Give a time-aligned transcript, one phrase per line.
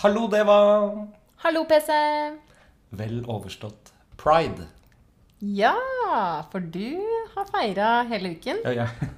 [0.00, 0.54] Hallo, Deva!
[1.42, 1.92] Hallo, PC.
[2.96, 4.64] Vel overstått pride.
[5.44, 5.74] Ja,
[6.48, 7.02] for du
[7.34, 8.62] har feira hele uken.
[8.64, 9.10] Ja, jeg,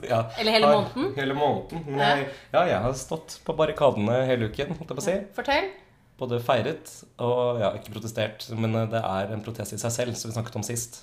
[0.08, 1.10] ja, Eller hele måneden.
[1.18, 1.82] Hele måneden.
[1.90, 5.16] Men jeg, ja, jeg har stått på barrikadene hele uken, holdt jeg på å si.
[5.36, 5.68] Fortell.
[6.16, 8.48] Både feiret og ja, ikke protestert.
[8.56, 11.02] Men eh, det er en protest i seg selv, som vi snakket om sist.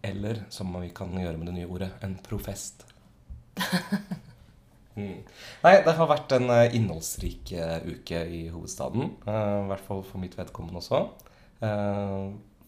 [0.00, 2.88] Eller som vi kan gjøre med det nye ordet, en profest.
[4.96, 5.18] Mm.
[5.64, 9.10] Nei, det har vært en eh, innholdsrik eh, uke i hovedstaden.
[9.28, 11.02] eh, I hvert fall for mitt vedkommende også.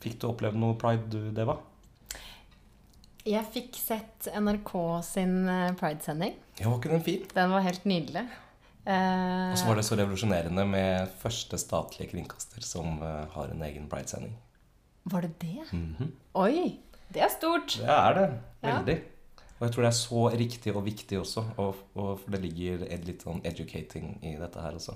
[0.03, 1.57] Fikk du oppleve noe pride, du, Deva?
[3.29, 4.71] Jeg fikk sett NRK
[5.05, 5.35] sin
[5.77, 6.37] Pride-sending.
[6.61, 7.25] Ja, var ikke den fin?
[7.35, 8.23] Den var helt nydelig.
[8.89, 13.03] Og så var det så revolusjonerende med første statlige kringkaster som
[13.35, 14.33] har en egen pride-sending.
[15.05, 15.67] var det det?
[15.73, 16.13] Mhm.
[16.41, 16.79] Oi!
[17.13, 17.77] Det er stort.
[17.81, 18.27] Det er det.
[18.65, 18.79] Ja.
[19.59, 21.43] Og jeg tror det er så riktig og viktig også.
[21.59, 24.95] Og, og det ligger litt sånn educating i dette her også.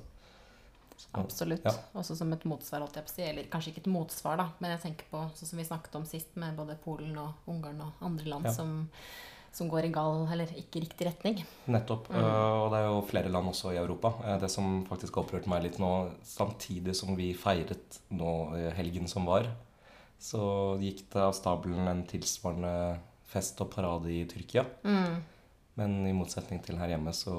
[1.02, 1.64] Så, Absolutt.
[1.66, 1.72] Ja.
[1.98, 3.24] Også som et motsvar, holdt jeg på å si.
[3.26, 6.06] Eller kanskje ikke et motsvar, da, men jeg tenker på sånn som vi snakket om
[6.06, 8.54] sist, med både Polen og Ungarn og andre land Ja.
[8.54, 8.86] som,
[9.52, 11.42] som går i gal, eller ikke riktig retning.
[11.66, 12.06] Nettopp.
[12.12, 12.20] Mm.
[12.22, 14.14] øh, Og det er jo flere land også i Europa.
[14.24, 15.90] Eh, Det som faktisk opprørte meg litt nå,
[16.22, 19.50] samtidig som vi feiret nå eh, helgen som var,
[20.22, 23.00] så gikk det av stabelen en tilsvarende
[23.32, 24.64] fest og parade i Tyrkia.
[24.84, 25.22] Mm.
[25.80, 27.36] Men i motsetning til her hjemme så,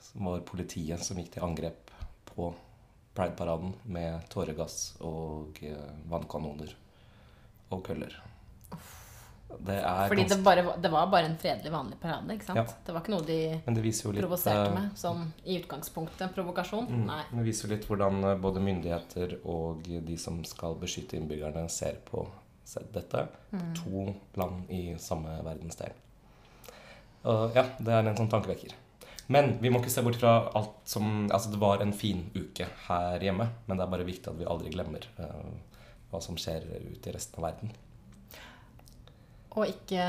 [0.00, 1.90] så var politiet som gikk til angrep
[2.30, 2.52] på
[3.14, 6.72] Pride-paraden med tåregass og eh, vannkanoner
[7.70, 8.16] og køller.
[9.54, 12.34] Det Fordi det, bare, det var bare en fredelig, vanlig parade.
[12.34, 12.58] ikke sant?
[12.58, 12.64] Ja.
[12.86, 14.96] Det var ikke noe de Men det viser jo litt provoserte eh, med.
[14.98, 16.88] Sånn i utgangspunktet provokasjon.
[16.90, 17.04] Mm.
[17.06, 17.20] Nei.
[17.30, 22.00] Det viser jo litt hvordan eh, både myndigheter og de som skal beskytte innbyggerne, ser
[22.08, 22.26] på
[22.64, 23.26] se- dette.
[23.50, 24.06] på To
[24.40, 25.92] land i samme verdensdel.
[27.24, 28.74] Og ja, det er en sånn tankevekker.
[29.32, 32.66] Men vi må ikke se bort fra alt som Altså, det var en fin uke
[32.88, 35.54] her hjemme, men det er bare viktig at vi aldri glemmer uh,
[36.10, 37.72] hva som skjer ute i resten av verden.
[39.54, 40.04] Og ikke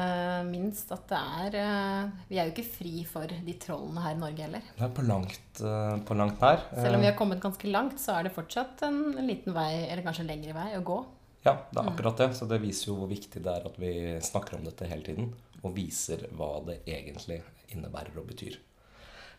[0.47, 4.17] minst at det er eh, Vi er jo ikke fri for de trollene her i
[4.17, 4.63] Norge heller.
[4.73, 6.63] Det er på langt, eh, på langt nær.
[6.73, 9.85] Selv om vi har kommet ganske langt, så er det fortsatt en, en liten vei,
[9.85, 10.97] eller kanskje en lengre vei, å gå.
[11.45, 12.29] Ja, det er akkurat det.
[12.37, 13.91] Så det viser jo hvor viktig det er at vi
[14.25, 15.33] snakker om dette hele tiden.
[15.63, 17.41] Og viser hva det egentlig
[17.73, 18.57] innebærer og betyr.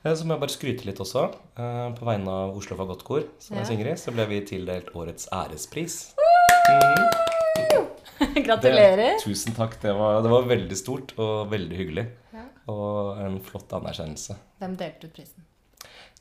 [0.05, 1.27] Eh, Så må jeg bare skryte litt også.
[1.59, 3.63] Eh, På vegne av Oslo Fagottkor, som Ja.
[3.65, 6.13] jeg synger i, så ble vi tildelt årets ærespris.
[8.47, 8.97] Gratulerer.
[8.97, 9.77] Det, tusen takk.
[9.83, 12.07] Det var, det var veldig stort og veldig hyggelig.
[12.33, 12.45] Ja.
[12.73, 14.37] Og en flott anerkjennelse.
[14.61, 15.45] Hvem delte ut prisen?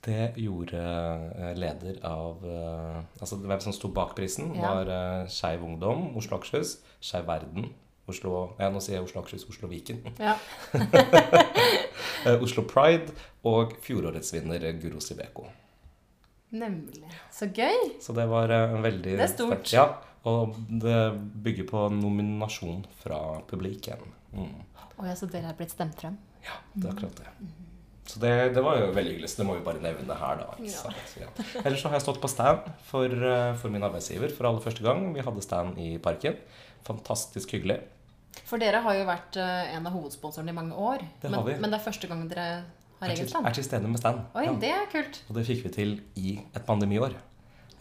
[0.05, 4.75] Det gjorde eh, leder av eh, Altså hvem som sto bak prisen, Ja.
[4.75, 7.71] var uh, Skeiv Ungdom, Oslo Akershus, Skeiv Verden,
[8.07, 10.03] Oslo Ja, nå sier jeg Oslo Akershus, Oslo Viken.
[10.21, 10.37] Ja.
[12.25, 13.13] Eh, Oslo Pride
[13.45, 15.43] og fjorårets vinner eh, Guro Sibeko.
[16.57, 17.05] Nemlig.
[17.33, 17.91] Så gøy.
[18.01, 19.69] Så det var eh, en veldig Det er stort.
[19.73, 19.83] Ja,
[20.25, 20.97] og det
[21.45, 24.07] bygger på nominasjon fra publikum.
[24.33, 24.55] Mm.
[24.97, 26.17] Å ja, så dere er blitt stemt frem?
[26.45, 27.35] Ja, det er akkurat det.
[28.05, 30.53] Så det, det var jo veldig hyggelig, så det må vi bare nevne her, da.
[30.61, 30.93] Ja.
[31.23, 31.29] ja.
[31.63, 34.85] Ellers så har jeg stått på stand for, eh, for min arbeidsgiver for aller første
[34.85, 35.07] gang.
[35.15, 36.37] Vi hadde stand i parken.
[36.85, 37.79] Fantastisk hyggelig.
[38.45, 41.05] For dere har jo vært eh, en av hovedsponsorene i mange år.
[41.23, 41.55] Det men, har vi.
[41.63, 42.45] men det er første gang dere
[43.01, 43.49] har egen stand?
[43.49, 44.21] er til stede med stand.
[44.35, 44.53] Oi, Ja.
[44.61, 45.23] det er kult.
[45.25, 47.17] Og det fikk vi til i et pandemiår.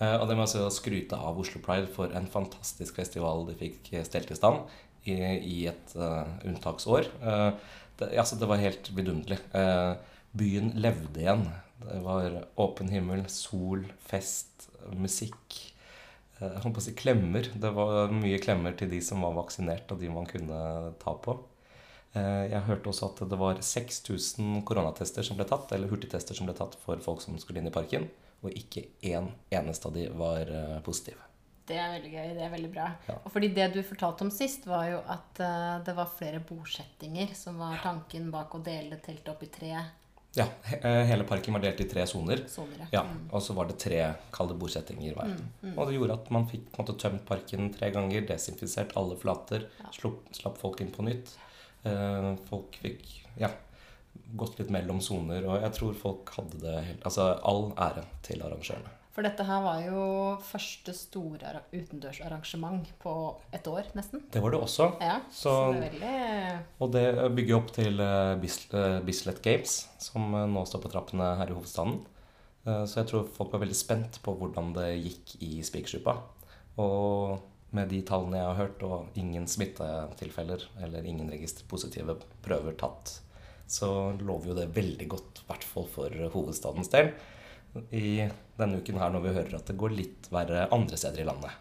[0.00, 3.92] Eh, og det må jeg skryte av Oslo Pride for en fantastisk festival de fikk
[4.08, 4.64] stelt i stand
[5.04, 7.10] i, i et uh, unntaksår.
[7.20, 7.52] Uh,
[7.98, 9.38] det, altså, det var helt vidunderlig.
[9.54, 9.94] Eh,
[10.34, 11.46] byen levde igjen.
[11.84, 15.58] Det var åpen himmel, sol, fest, musikk.
[16.38, 17.48] Eh, Jeg holdt på å si klemmer.
[17.54, 21.36] Det var mye klemmer til de som var vaksinert, og de man kunne ta på.
[22.14, 26.46] Eh, Jeg hørte også at det var 6000 koronatester som ble tatt, eller hurtigtester som
[26.46, 28.08] ble tatt for folk som skulle inn i parken,
[28.42, 31.20] og ikke én eneste av de var eh, positive.
[31.64, 32.32] Det er veldig gøy.
[32.36, 32.86] Det er veldig bra.
[33.08, 33.14] Ja.
[33.24, 35.38] Og fordi det du fortalte om sist, var jo at
[35.86, 39.70] det var flere bosettinger som var tanken bak å dele teltet opp i tre
[40.34, 40.46] Ja,
[40.80, 42.40] eh, hele parken var delt i tre soner.
[42.90, 44.00] Ja, og så var det tre
[44.34, 45.34] kalde bordsettinger hver.
[45.76, 50.24] Og det gjorde at man fikk måte, tømt parken tre ganger, desinfisert alle flater, slapp,
[50.34, 51.36] slapp folk inn på nytt.
[51.86, 53.06] Eh, folk fikk
[53.38, 53.52] ja,
[54.34, 58.42] gått litt mellom soner, og jeg tror folk hadde det helt Altså all ære til
[58.42, 58.93] arrangørene.
[59.14, 60.04] For dette her var jo
[60.42, 63.12] første store utendørsarrangement på
[63.54, 64.24] et år, nesten.
[64.34, 64.88] Det var det også.
[65.00, 70.34] Ja, så, Så- det veldig Og det bygger opp til eh, eh, Bislett Games, som
[70.34, 72.00] eh, nå står på trappene her i hovedstaden.
[72.64, 76.14] Så jeg tror folk var veldig spent på hvordan det gikk i Spikersuppa.
[76.80, 77.42] Og
[77.76, 83.18] med de tallene jeg har hørt, og ingen smittetilfeller eller ingen registerpositive prøver tatt,
[83.68, 87.12] så lover jo det veldig godt, i hvert fall for hovedstadens del.
[87.90, 91.28] I denne uken her når vi hører at det går litt verre andre steder i
[91.28, 91.60] landet.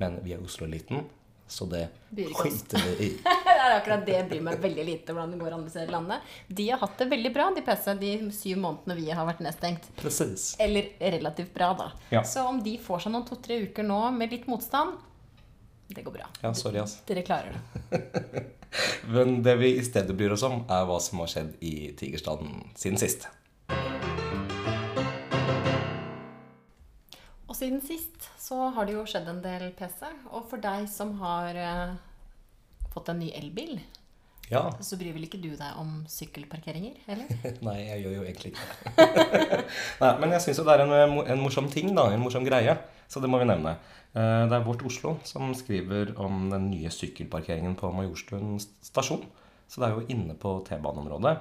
[0.00, 1.04] Men vi er Oslo-eliten,
[1.50, 1.82] så det
[2.14, 3.08] skiter vi i.
[3.46, 5.94] det er akkurat det jeg bryr meg veldig lite hvordan det går andre steder i
[5.94, 6.30] landet.
[6.48, 9.90] De har hatt det veldig bra, de PC, de syv månedene vi har vært nedstengt.
[10.00, 10.54] Precis.
[10.62, 11.90] Eller relativt bra, da.
[12.14, 12.24] Ja.
[12.24, 14.96] Så om de får seg noen to-tre uker nå med litt motstand,
[15.90, 16.30] det går bra.
[16.40, 17.00] Ja, sorry, ass.
[17.08, 18.46] Dere klarer det.
[19.14, 22.70] Men det vi i stedet bryr oss om, er hva som har skjedd i Tigerstaden
[22.78, 23.26] siden sist.
[27.60, 30.08] Siden sist så har det jo skjedd en del PC.
[30.32, 31.92] Og for deg som har eh,
[32.94, 33.76] fått en ny elbil,
[34.50, 34.64] Ja.
[34.82, 37.28] så bryr vel ikke du deg om sykkelparkeringer, eller?
[37.68, 39.60] Nei, jeg gjør jo egentlig ikke det.
[40.24, 42.08] Men jeg syns jo det er en, eh, en morsom ting, da.
[42.10, 42.74] En morsom greie.
[43.10, 43.76] Så det må vi nevne.
[44.14, 49.22] Eh, Det er Vårt Oslo som skriver om den nye sykkelparkeringen på Majorstuen stasjon.
[49.70, 51.36] Så det er jo inne på T-baneområdet.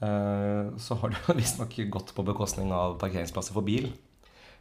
[0.00, 3.92] Eh, Så har det visstnok gått på bekostning av parkeringsplasser for bil.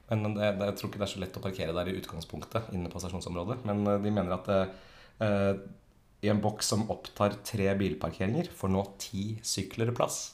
[0.09, 2.67] Men det, det, jeg tror ikke det er så lett å parkere der i utgangspunktet,
[2.77, 3.63] inne på stasjonsområdet.
[3.65, 5.53] Men eh, de mener at eh,
[6.25, 10.33] i en boks som opptar tre bilparkeringer, får nå ti sykler plass.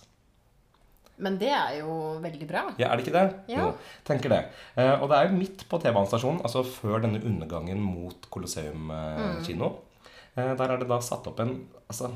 [1.21, 2.61] Men det er jo veldig bra.
[2.81, 3.25] Ja, er det ikke det?
[3.53, 3.67] Ja.
[3.67, 3.71] Jo,
[4.07, 4.41] tenker det.
[4.79, 9.19] Eh, og det er jo midt på T-banestasjonen, altså før denne undergangen mot Colosseum eh,
[9.21, 9.43] Mm.
[9.45, 9.71] kino.
[10.35, 11.53] Eh, der er det da satt opp en
[11.91, 12.09] altså,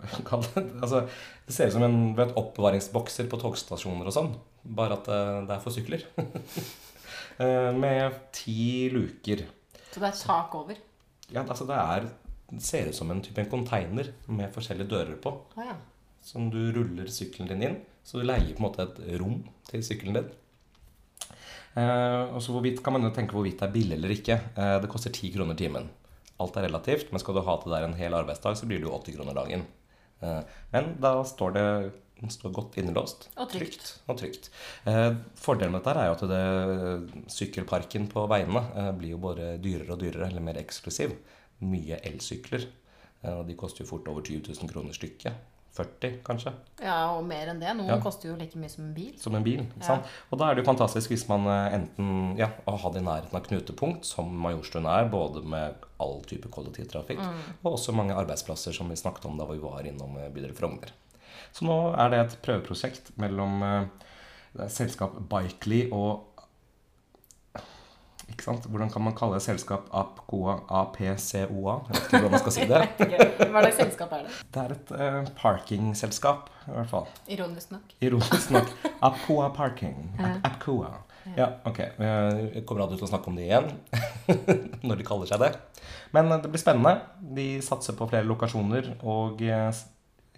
[0.54, 1.02] det, altså,
[1.46, 4.30] det ser ut som en vet, oppbevaringsbokser på togstasjoner og sånn.
[4.62, 6.06] Bare at eh, det er for sykler.
[7.42, 9.46] eh, med ti luker.
[9.90, 10.78] Så det er tak over.
[11.30, 12.10] Ja, altså det er
[12.50, 15.32] det ser ut som en type en container med forskjellige dører på.
[15.54, 15.78] Ah, ja.
[16.20, 17.78] som du ruller sykkelen din inn.
[18.04, 20.30] Så du leier på en måte et rom til sykkelen din.
[21.78, 24.38] Eh, og så hvorvidt, kan man jo tenke hvorvidt det er billig eller ikke.
[24.58, 25.86] Eh, det koster 10 kroner timen.
[26.40, 28.88] Alt er relativt, men skal du ha til der en hel arbeidsdag, så blir det
[28.88, 29.66] jo 80 kroner dagen.
[30.20, 30.40] Eh,
[30.74, 31.66] men da står det
[32.20, 33.28] den står godt innelåst.
[33.40, 33.94] Og trygt.
[34.08, 34.50] og trygt.
[34.86, 39.54] Eh, fordelen med dette er jo at det, sykkelparken på veiene eh, blir jo både
[39.62, 41.14] dyrere og dyrere, eller mer eksklusiv.
[41.64, 42.66] Mye elsykler.
[43.22, 45.46] Eh, og de koster jo fort over 20 000 kroner stykket.
[45.70, 46.50] 40, kanskje,
[46.82, 47.70] Ja, og mer enn det.
[47.78, 48.00] Noen Ja.
[48.02, 49.12] koster jo like mye som en bil.
[49.22, 49.60] som en bil.
[49.60, 49.86] Ikke Ja.
[49.86, 50.04] sant?
[50.32, 53.34] Og da er det jo fantastisk hvis man eh, enten ja, har det i nærheten
[53.38, 57.20] av knutepunkt, som Majorstuen er, både med all type kollektivtrafikk,
[57.64, 60.90] og også mange arbeidsplasser som vi snakket om da vi var innom eh, bydel Frogner.
[61.56, 66.26] Så nå er det et prøveprosjekt mellom eh, selskap Bikely og
[68.30, 68.66] ikke sant?
[68.70, 70.60] Hvordan kan man kalle et selskap APCOA?
[70.80, 71.10] APCOA?
[71.10, 72.80] Jeg vet ikke hvordan man skal si det.
[73.50, 74.34] Hva slags selskap er det?
[74.54, 77.08] Det er et uh, parkingselskap, i hvert fall.
[77.28, 77.94] Ironisk nok.
[78.00, 78.74] Ironisk nok.
[79.10, 79.98] Apcoa Parking.
[80.46, 80.92] Apcoa.
[81.36, 81.78] Ja, ok.
[82.00, 83.68] Jeg kommer aldri til å snakke om det igjen.
[84.86, 85.50] Når de kaller seg det.
[86.14, 86.96] Men det blir spennende.
[87.20, 88.94] De satser på flere lokasjoner.
[89.06, 89.68] Og eh,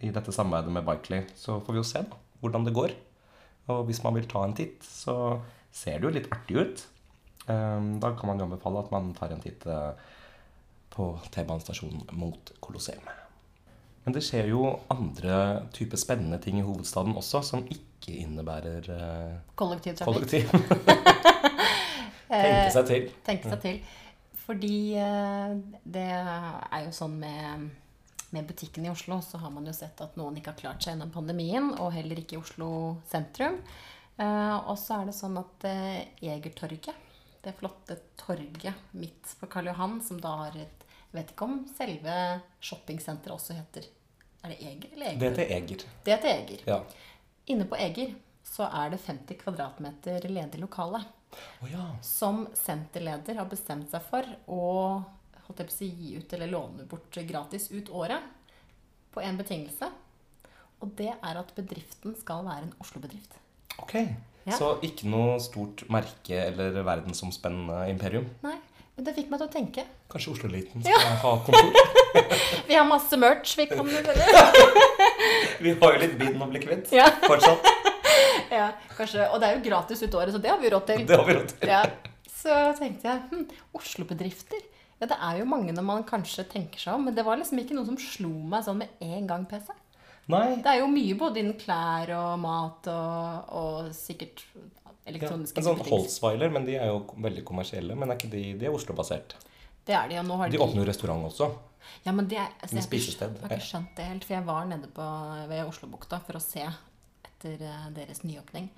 [0.02, 2.94] i dette samarbeidet med Bikely så får vi jo se da, hvordan det går.
[3.72, 5.38] Og hvis man vil ta en titt, så
[5.72, 6.84] ser det jo litt artig ut.
[7.46, 9.92] Um, Da kan man jo anbefale at man tar en titt eh,
[10.92, 13.06] på T-banestasjonen mot Colosseum.
[14.04, 19.36] Men det skjer jo andre typer spennende ting i hovedstaden også, som ikke innebærer eh,
[19.54, 20.06] Kollektivtrafikk.
[20.06, 20.50] kollektiv.
[22.32, 23.10] Tenke seg til.
[23.26, 23.82] Tenke seg til.
[24.42, 25.54] Fordi eh,
[25.94, 27.68] det er jo sånn med,
[28.32, 30.94] med butikken i Oslo, så har man jo sett at noen ikke har klart seg
[30.94, 32.68] gjennom pandemien, og heller ikke i Oslo
[33.10, 33.58] sentrum.
[34.16, 37.08] Eh, og så er det sånn at eh, Egertorget,
[37.42, 41.56] det flotte torget midt på Karl Johan, som da har et Jeg vet ikke om
[41.76, 42.12] selve
[42.64, 43.88] shoppingsenteret også heter
[44.44, 45.18] Er det Eger eller Eger?
[45.18, 45.82] Det heter Eger.
[46.04, 46.62] Det heter Eger.
[46.70, 46.78] Ja.
[47.52, 48.14] Inne på Eger
[48.46, 51.02] så er det 50 kvadratmeter ledig lokale
[51.62, 51.84] Oh, ja.
[52.04, 54.64] som senterleder har bestemt seg for å
[55.46, 58.22] holdt jeg på å si, gi ut eller låne bort gratis ut året
[59.12, 59.88] på en betingelse.
[60.82, 63.36] Og det er at bedriften skal være en Oslo-bedrift.
[63.82, 63.94] Ok.
[64.48, 64.56] Ja.
[64.58, 68.24] Så ikke noe stort merke eller verdensomspennende imperium.
[68.42, 68.56] Nei,
[68.96, 69.84] men det fikk meg til å tenke.
[70.10, 71.78] Kanskje Oslo-eliten skal ha kontor?
[72.68, 74.26] Vi har masse merch vi kan selge.
[75.62, 77.06] Vi har jo litt bind å bli kvitt Ja.
[77.22, 77.68] fortsatt.
[78.58, 79.28] ja, kanskje.
[79.30, 81.06] Og det er jo gratis ut året, så det har vi råd til.
[81.08, 81.70] Det har vi råd til.
[81.70, 81.82] Ja.
[82.32, 83.46] Så tenkte jeg hm,
[83.78, 84.66] Oslo-bedrifter.
[85.02, 87.58] Ja, det er jo mange når man kanskje tenker seg om, men det var liksom
[87.58, 89.72] ikke noe som slo meg sånn med en gang, PC.
[90.30, 90.44] Nei.
[90.62, 94.62] Det er jo mye både innen klær og mat og, og sikkert Ja.
[95.10, 97.96] elektroniske En sånn Holzweiler, men de er jo veldig kommersielle.
[97.98, 99.34] Men er ikke de, de er Oslo-basert.
[99.82, 101.50] Det er de, og nå har De De åpner jo restaurant også.
[102.06, 104.46] Ja, men det er, altså, Med spisested, jeg har ikke skjønt det helt, for jeg
[104.46, 105.08] var nede på,
[105.50, 106.62] ved Oslobukta for å se
[107.26, 108.70] etter eh, deres nyåpning.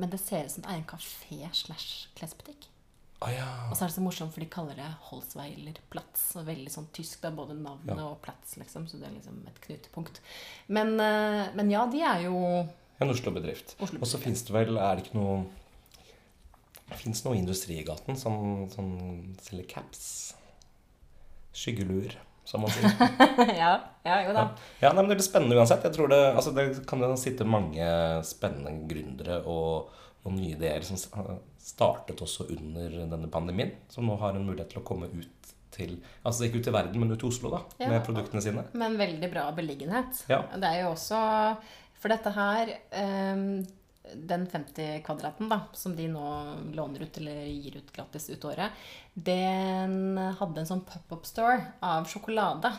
[0.00, 2.70] Men det ser ut som det er en kafé slash klesbutikk.
[3.18, 3.46] Å ja.
[3.66, 6.36] Og så er det så morsomt, for de kaller det Holsweiler Platz.
[6.38, 7.18] Og veldig sånn tysk.
[7.22, 8.04] Det er både navnet Ja.
[8.12, 8.86] og Platz, liksom.
[8.86, 10.20] Så det er liksom et knutepunkt.
[10.68, 12.36] Men, eh, men ja, de er jo
[13.00, 13.74] En Oslo-bedrift.
[13.78, 14.02] Oslo-bedrift.
[14.02, 15.46] Og så fins det vel Er det ikke noe
[16.98, 18.86] Fins noe industri i gaten som, som
[19.44, 20.34] selger caps?
[21.52, 22.14] Skyggelur,
[22.48, 22.94] som man sier.
[23.62, 23.72] ja,
[24.06, 24.44] ja, jo da.
[24.80, 25.84] Ja, nei, men Det blir spennende uansett.
[25.84, 27.84] Jeg tror Det altså det kan sitte mange
[28.24, 29.90] spennende gründere og,
[30.28, 30.98] og nye ideer som
[31.58, 35.34] startet også under denne pandemien, som nå har en mulighet til å komme ut
[35.74, 37.90] til Altså ikke ut til verden, men ut til Oslo da, Ja.
[37.92, 38.64] med produktene sine.
[38.72, 40.22] Men veldig bra beliggenhet.
[40.30, 40.40] Ja.
[40.56, 41.18] Det er jo også
[42.00, 43.66] For dette her ehm,
[44.14, 46.24] Den 50 kvadraten da, som de nå
[46.72, 48.72] låner ut eller gir ut gratis ut året,
[49.12, 52.70] den hadde en sånn pop-up store av sjokolade.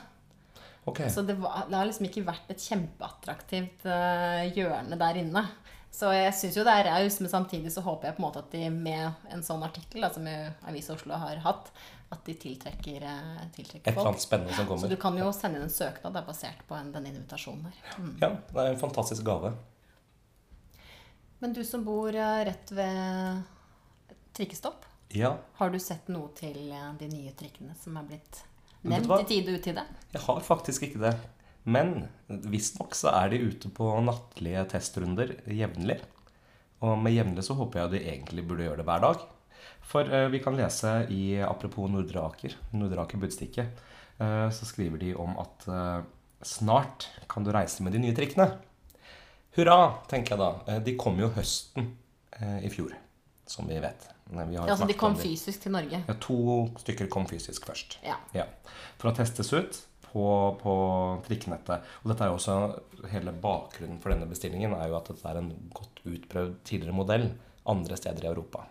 [0.90, 1.10] Okay.
[1.14, 5.44] Så det, var, det har liksom ikke vært et kjempeattraktivt eh, hjørne der inne.
[5.92, 8.44] Så jeg syns jo det er raust, men samtidig så håper jeg på en måte
[8.44, 10.28] at de med en sånn artikkel, da, som
[10.70, 11.72] Avisa Oslo har hatt,
[12.10, 14.86] at de tiltrekker, tiltrekker Et tiltrekker eller annet spennende som kommer.
[14.86, 17.82] Så du kan jo sende inn en søknad da, basert på en, denne invitasjonen her.
[17.98, 18.14] Mm.
[18.22, 19.52] Ja, det er en fantastisk gave.
[21.40, 23.42] Men du som bor eh, rett ved
[24.38, 28.42] trikkestopp, Ja, har du sett noe til eh, de nye trikkene som er blitt
[28.86, 29.86] nevnt i tide og utide?
[30.14, 31.14] jeg har faktisk ikke det.
[31.70, 36.00] Men visstnok så er de ute på nattlige testrunder jevnlig.
[36.86, 39.26] Og med jevnlig så håper jeg de egentlig burde gjøre det hver dag.
[39.90, 43.66] For eh, vi kan lese i Apropos Nordre Aker, Nordre Aker Budstikke,
[44.22, 46.00] eh, så skriver de om at eh,
[46.46, 48.48] snart kan du reise med de nye trikkene.
[49.58, 50.80] Hurra, tenker jeg da.
[50.86, 51.90] De kom jo høsten
[52.64, 52.94] i fjor,
[53.50, 54.06] som vi vet.
[54.30, 56.00] Vi har Ja, altså de kom fysisk til Norge.
[56.06, 57.98] Ja, to stykker kom fysisk først.
[58.06, 58.16] Ja.
[58.38, 58.46] Ja,
[59.02, 60.26] For å testes ut på,
[60.62, 60.74] på
[61.28, 61.86] trikkenettet.
[62.04, 65.40] Og dette er jo også hele bakgrunnen for denne bestillingen er jo at dette er
[65.42, 67.30] en godt utprøvd tidligere modell
[67.70, 68.66] andre steder i Europa.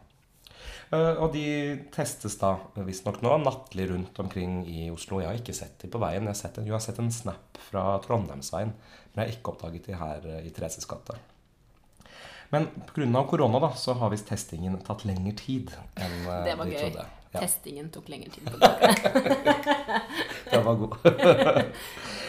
[0.91, 1.47] Eh, og de
[1.95, 2.55] testes da
[2.87, 5.21] visstnok nå nattlig rundt omkring i Oslo.
[5.23, 6.25] Jeg har ikke sett de på veien.
[6.25, 8.73] Jeg har sett en, jo, har sett en snap fra Trondheimsveien,
[9.13, 11.19] men jeg har ikke oppdaget de her eh, i Thereses gate.
[12.49, 13.25] Men pga.
[13.29, 16.79] korona da, så har visst testingen tatt lengre tid enn eh, Det var gøy.
[16.81, 17.09] trodde.
[17.33, 17.41] Ja.
[17.43, 18.47] Testingen tok lengre tid.
[18.49, 18.69] på det.
[20.53, 20.97] Den var god.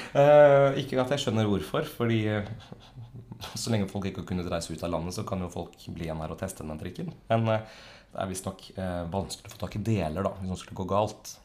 [0.09, 2.47] Eh, ikke at jeg skjønner hvorfor, fordi eh,
[3.53, 6.07] så lenge folk ikke har kunnet reise ut av landet, så kan jo folk bli
[6.07, 7.11] igjen her og teste den trikken.
[7.29, 7.75] Men eh,
[8.09, 8.63] det er visstnok
[9.13, 11.35] vanskelig å få tak i deler da, hvis noe skulle gå galt.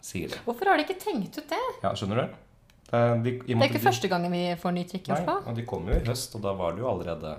[0.00, 0.40] Sier de.
[0.46, 1.60] Hvorfor har de ikke tenkt ut det?
[1.84, 2.40] Ja, skjønner du?
[2.86, 5.36] Det er, de, Det er ikke de- første gangen vi får ny trikk i Nei,
[5.36, 7.36] og de kom jo i høst, og da var det jo allerede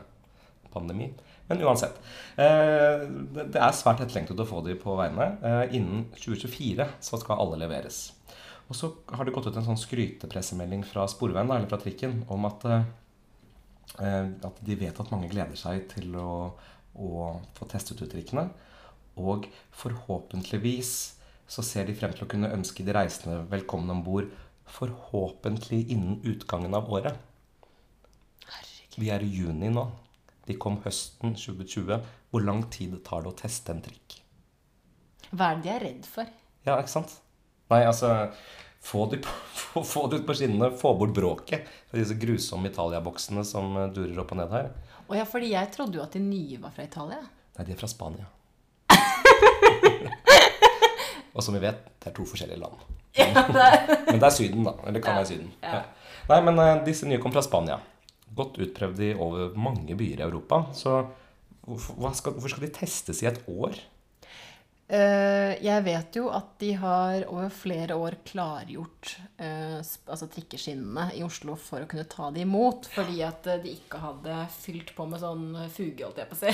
[0.74, 1.10] pandemi.
[1.48, 1.96] Men uansett.
[2.36, 5.30] Eh, det, er svært etterlengtet å få de på veiene.
[5.40, 8.02] Eh, innen 2024 så skal alle leveres.
[8.68, 12.48] Og så har det gått ut en sånn skrytepressemelding fra Sporveien, eller fra trikken, om
[12.50, 12.88] at, eh,
[14.50, 16.32] at de vet at mange gleder seg til å,
[17.00, 17.12] å
[17.56, 18.50] få testet ut trikkene.
[19.18, 20.92] Og forhåpentligvis
[21.48, 24.28] så ser de frem til å kunne ønske de reisende velkommen om bord.
[24.68, 27.16] Forhåpentlig innen utgangen av året.
[28.44, 29.00] Herregud.
[29.00, 29.88] Vi er i juni nå.
[30.48, 31.98] De kom høsten 2020.
[32.32, 34.22] Hvor lang tid tar det å teste en trikk?
[35.32, 36.30] Hva er det de er redd for?
[36.68, 37.18] Ja, ikke sant?
[37.72, 38.14] Nei, altså
[38.88, 39.18] Få det,
[39.74, 40.70] det ut på skinnene.
[40.80, 41.66] Få bort bråket.
[41.90, 44.70] fra Disse grusomme Italia-boksene som eh, durer opp og ned her.
[45.10, 47.20] Å ja, fordi jeg trodde jo at de nye var fra Italia.
[47.58, 48.28] Nei, de er fra Spania.
[51.36, 52.86] og som vi vet, det er to forskjellige land.
[53.18, 53.78] Ja, det er.
[54.12, 54.76] Men det er Syden, da.
[54.88, 55.52] Eller kan Ja, være Syden.
[55.66, 55.82] ja.
[55.82, 56.14] Ja.
[56.28, 57.80] Nei, men eh, disse nye kom fra Spania.
[58.38, 60.64] Godt utprøvd i over mange byer i Europa.
[60.78, 61.00] Så
[61.68, 63.80] hvorfor, skal, hvorfor skal de testes i et år?
[64.88, 71.26] Eh, jeg vet jo at de har over flere år klargjort eh, altså trikkeskinnene i
[71.26, 75.10] Oslo for å kunne ta de imot, fordi at eh, de ikke hadde fylt på
[75.12, 75.44] med sånn
[75.76, 76.54] fuge, holdt jeg på å si.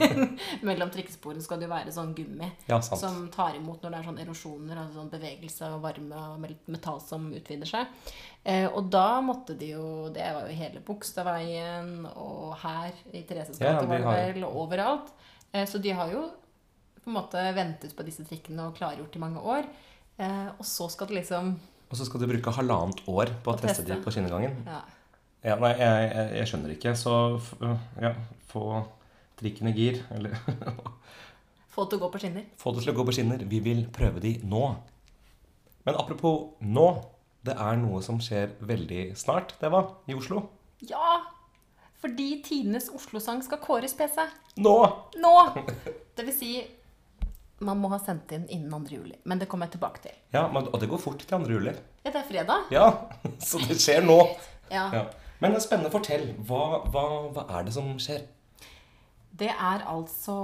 [0.66, 4.10] Mellom trikkesporene skal det jo være sånn gummi Ja, som tar imot når det er
[4.10, 8.10] sånn erosjoner, altså sånn bevegelse og varme og metall som utvider seg.
[8.44, 13.58] Eh, og da måtte de jo Det var jo hele Bogstadveien og her i Thereses
[13.60, 15.10] gate, ja, var vel, og overalt.
[15.52, 16.22] Eh, så de har jo
[17.04, 19.68] på en måte ventet på disse trikkene og klargjort i mange år.
[20.20, 21.52] Eh, og så skal det liksom
[21.90, 23.94] Og så skal du bruke halvannet år på å Å teste teste.
[23.94, 24.56] de på skinnegangen.
[24.66, 24.80] ja.
[25.42, 26.90] Ja, nei, jeg, jeg, jeg skjønner ikke.
[27.00, 27.54] Så f-
[28.02, 28.10] ja,
[28.50, 28.84] få
[29.40, 30.02] trikken i gir.
[30.12, 30.34] Eller
[31.72, 32.44] Få det til å gå på skinner.
[32.60, 33.44] få det til å gå på skinner.
[33.48, 34.60] Vi vil prøve de nå.
[35.86, 36.86] Men apropos nå.
[37.46, 40.42] Det er noe som skjer veldig snart, det var, i Oslo.
[40.84, 41.20] Ja!
[42.00, 44.24] Fordi tidenes Oslo-sang skal kåres, PC.
[44.60, 44.76] Nå!
[45.20, 45.34] Nå!
[46.16, 46.52] Det vil si
[47.64, 48.94] man må ha sendt inn innen 2.
[48.94, 49.16] juli.
[49.28, 50.14] Men det kommer jeg tilbake til.
[50.32, 51.40] Ja, men, Og det går fort til 2.
[51.48, 51.74] juli.
[52.04, 52.70] Ja, det er fredag.
[52.72, 52.86] Ja,
[53.48, 54.20] så det skjer nå.
[54.70, 54.84] Ja.
[54.94, 55.00] Ja.
[55.42, 55.90] Men spennende.
[55.90, 56.28] Fortell.
[56.46, 57.02] Hva, hva,
[57.34, 58.20] hva er det som skjer?
[59.40, 60.36] Det er altså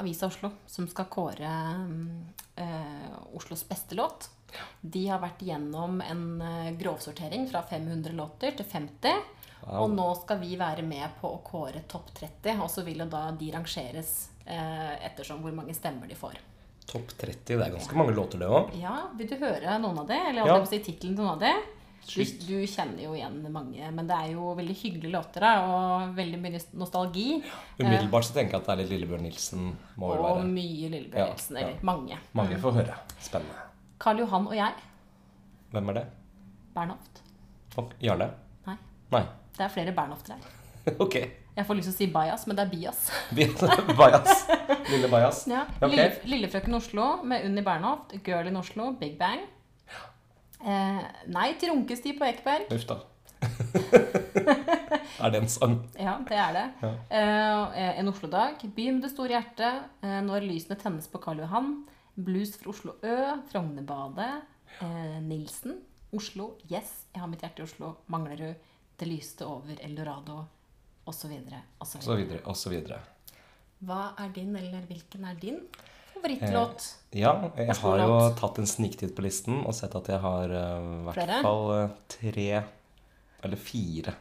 [0.00, 1.52] Avisa Oslo som skal kåre
[1.84, 2.08] mm,
[2.58, 4.26] eh, Oslos beste låt.
[4.80, 9.18] De har vært gjennom en eh, grovsortering fra 500 låter til 50.
[9.66, 9.82] Wow.
[9.84, 13.08] Og nå skal vi være med på å kåre topp 30, og så vil jo
[13.10, 14.12] da de rangeres
[14.46, 16.38] eh, ettersom hvor mange stemmer de får.
[16.88, 18.70] Topp 30, det er ganske mange låter, det òg.
[18.80, 20.20] Ja, Vil du høre noen av det?
[20.30, 20.64] Eller Ja.
[20.64, 21.56] si tittelen til noen av det?
[22.08, 26.14] Du, du kjenner jo igjen mange, men det er jo veldig hyggelige låter da, og
[26.16, 27.42] veldig mye nostalgi.
[27.82, 29.66] Umiddelbart så tenker jeg at det er litt Lillebjørn Nilsen.
[30.00, 30.46] Må Og være.
[30.48, 31.58] mye Lillebjørn Ja, Nilsen.
[31.60, 31.66] ja.
[31.66, 32.18] Eller mange.
[32.32, 32.96] Mange får høre.
[33.20, 33.67] Spennende.
[33.98, 34.74] Karl Johan og jeg.
[35.72, 36.04] Hvem er det?
[36.74, 37.22] Bernhoft.
[37.78, 38.30] Og Jarle?
[38.66, 38.76] Nei,
[39.10, 39.24] Nei.
[39.56, 40.54] det er flere Bernhofter her.
[41.04, 41.18] Ok.
[41.58, 43.00] Jeg får lyst til å si Bajas, men det er Bias.
[43.34, 44.44] bias.
[44.92, 45.40] Lille Bajas.
[45.50, 45.64] Ja.
[45.82, 45.90] Ok.
[45.90, 48.14] Lille, Lillefrøken Oslo med Unni Bernhoft.
[48.24, 49.42] Girl in Oslo, Big Bang.
[50.62, 51.02] Eh,
[51.34, 52.70] nei til runkestid på Ekeberg.
[52.74, 53.00] Uff da.
[55.22, 55.76] er det en sang?
[55.98, 56.64] Ja, det er det.
[56.86, 56.94] Ja.
[57.10, 58.62] Eh, en Oslo-dag.
[58.62, 59.90] By med det store hjertet.
[60.06, 61.74] Eh, når lysene tennes på Karl Johan.
[62.18, 63.16] Blues fra Oslo Ø.
[63.52, 64.30] Frognerbadet.
[64.82, 65.76] Eh, Nilsen.
[66.14, 66.54] Oslo.
[66.72, 67.92] Yes, jeg har mitt hjerte i Oslo.
[68.10, 68.56] Manglerud.
[68.98, 70.40] Det lyste over Eldorado.
[71.08, 71.62] Og så videre.
[71.80, 72.26] Og så Og så videre.
[72.26, 72.98] videre, og så videre.
[73.84, 75.60] Hva er din, eller hvilken er din
[76.14, 76.88] favorittlåt?
[77.14, 80.88] Ja, jeg har jo tatt en sniktitt på listen og sett at jeg har eh,
[80.98, 81.42] i hvert Flere?
[81.46, 82.48] fall uh, tre
[83.44, 84.14] Eller fire.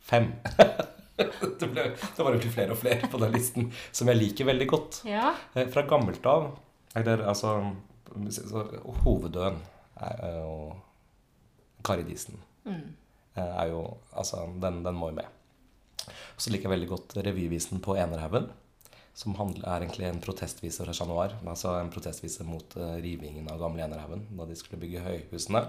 [0.00, 0.32] Fem.
[1.18, 4.66] det, ble, det var egentlig flere og flere på den listen som jeg liker veldig
[4.72, 5.02] godt.
[5.04, 5.34] Ja.
[5.54, 6.54] Eh, Fra gammelt av
[6.98, 7.54] Eller altså
[8.30, 8.64] så,
[9.04, 9.60] Hoveddøen
[10.02, 10.56] er jo
[11.84, 12.36] Kari Disen.
[12.64, 12.94] Mm.
[13.36, 15.30] eh, Er jo Altså, den, den må jo med.
[16.36, 18.50] Så liker jeg veldig godt revyvisen på Enerhaugen.
[19.14, 21.34] Som handler, er egentlig en protestvise fra Chat Noir.
[21.46, 25.66] Altså en protestvise mot uh, rivingen av gamle Enerhaugen da de skulle bygge høyhusene.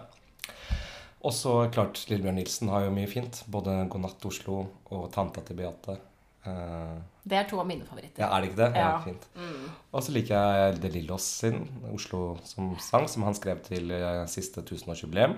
[1.23, 3.43] Og så klart, Lillebjørn Nilsen har jo mye fint.
[3.51, 4.57] Både God natt Oslo
[4.91, 5.97] og Tanta til Beate.
[6.45, 8.19] Eh, Det er to av mine favoritter.
[8.19, 8.75] ja, er det ikke det?
[8.75, 8.99] Ja, Ja.
[9.05, 9.27] fint.
[9.35, 9.69] Mm.
[9.93, 14.25] Og så liker jeg De Lillos sin, Oslo som sang, som han skrev til eh,
[14.27, 15.37] siste tusenårsjubileum.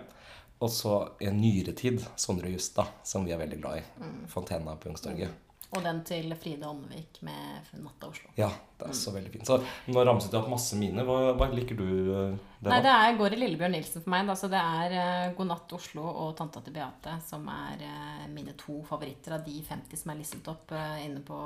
[0.62, 3.84] Og så i en nyere tid Sondre Justad, som vi er veldig glad i.
[4.28, 5.30] Fontena på Youngstorget.
[5.76, 8.32] Og den til Fride Åndevik med 'Natta Oslo'.
[8.40, 9.48] Ja, det er så veldig fint.
[9.48, 9.58] Så
[9.92, 11.04] nå ramset jeg opp masse mine.
[11.08, 14.26] Hva, hva liker du eh, det Nei, det er, går i Lillebjørn Nilsen for meg.
[14.30, 14.36] Da.
[14.40, 18.56] Så det er eh, 'God natt Oslo' og 'Tanta til Beate' som er eh, mine
[18.60, 20.72] to favoritter av de 50 som er listet opp
[21.04, 21.40] inne på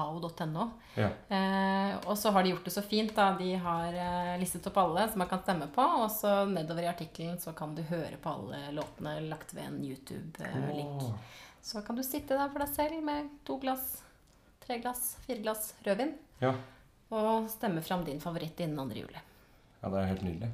[0.00, 0.66] ao.no.
[0.96, 1.10] Ja.
[1.28, 3.14] Eh, og så har de gjort det så fint.
[3.16, 4.00] da De har
[4.40, 5.88] listet opp alle som man kan stemme på.
[6.04, 9.80] Og så nedover i artikkelen så kan du høre på alle låtene lagt ved en
[9.84, 11.12] YouTube-link.
[11.64, 14.02] Så kan du sitte der for deg selv med to glass,
[14.64, 16.52] tre glass, fire glass rødvin Ja.
[17.14, 18.94] og stemme fram din favoritt innen 2.
[19.00, 19.22] juli.
[19.82, 20.50] ja, det er helt nydelig.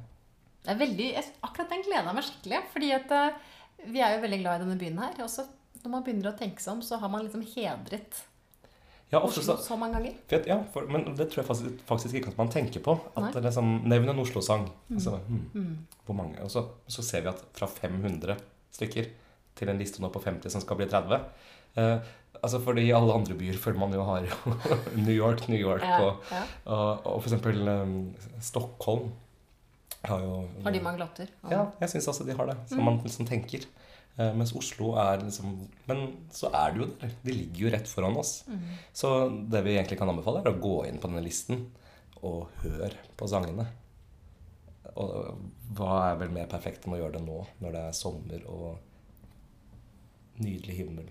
[0.63, 2.63] Det er veldig, jeg- akkurat den gleder jeg meg skikkelig.
[2.73, 3.37] Fordi at eh,
[3.87, 5.23] vi er jo veldig glad i denne byen her.
[5.23, 8.21] Og når man begynner å tenke seg om, så har man liksom hedret
[9.11, 10.13] Ja, ofte Oslo så, mange ganger.
[10.29, 12.93] for, ja, for, men det tror jeg faktisk, faktisk ikke at man tenker på.
[13.17, 14.69] At det er liksom, Nevn en Oslo-sang.
[14.91, 16.39] Altså, hmm, Hvor mange?
[16.43, 18.37] Og så, så ser vi at fra 500
[18.71, 19.09] stykker
[19.61, 21.17] til en liste nå på 50 som skal bli 30
[21.79, 24.25] eh, altså Fordi i alle andre byer føler man jo har
[25.05, 26.43] New York, New York Ja, og, ja.
[26.65, 27.97] og, og eksempel um,
[28.41, 29.11] Stockholm
[30.07, 31.05] har jo Har de mange?
[31.05, 32.55] Og- Ja, jeg syns også de har det.
[32.71, 33.67] Som man liksom tenker.
[34.17, 35.51] Eh, mens Oslo er liksom
[35.87, 36.01] Men
[36.33, 37.11] så er det jo der.
[37.23, 38.31] De ligger jo rett foran oss.
[38.97, 39.11] Så
[39.51, 41.67] det vi egentlig kan anbefale, er å gå inn på denne listen
[42.23, 43.67] og høre på sangene.
[44.97, 45.37] Og
[45.77, 48.79] hva er vel mer perfekt enn å gjøre det nå, når det er sommer og
[50.41, 51.07] nydelig himmel,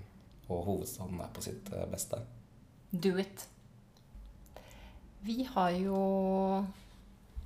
[0.51, 2.19] og hovedstaden er på sitt eh, beste?
[2.91, 3.47] Do it.
[5.23, 6.01] Vi har jo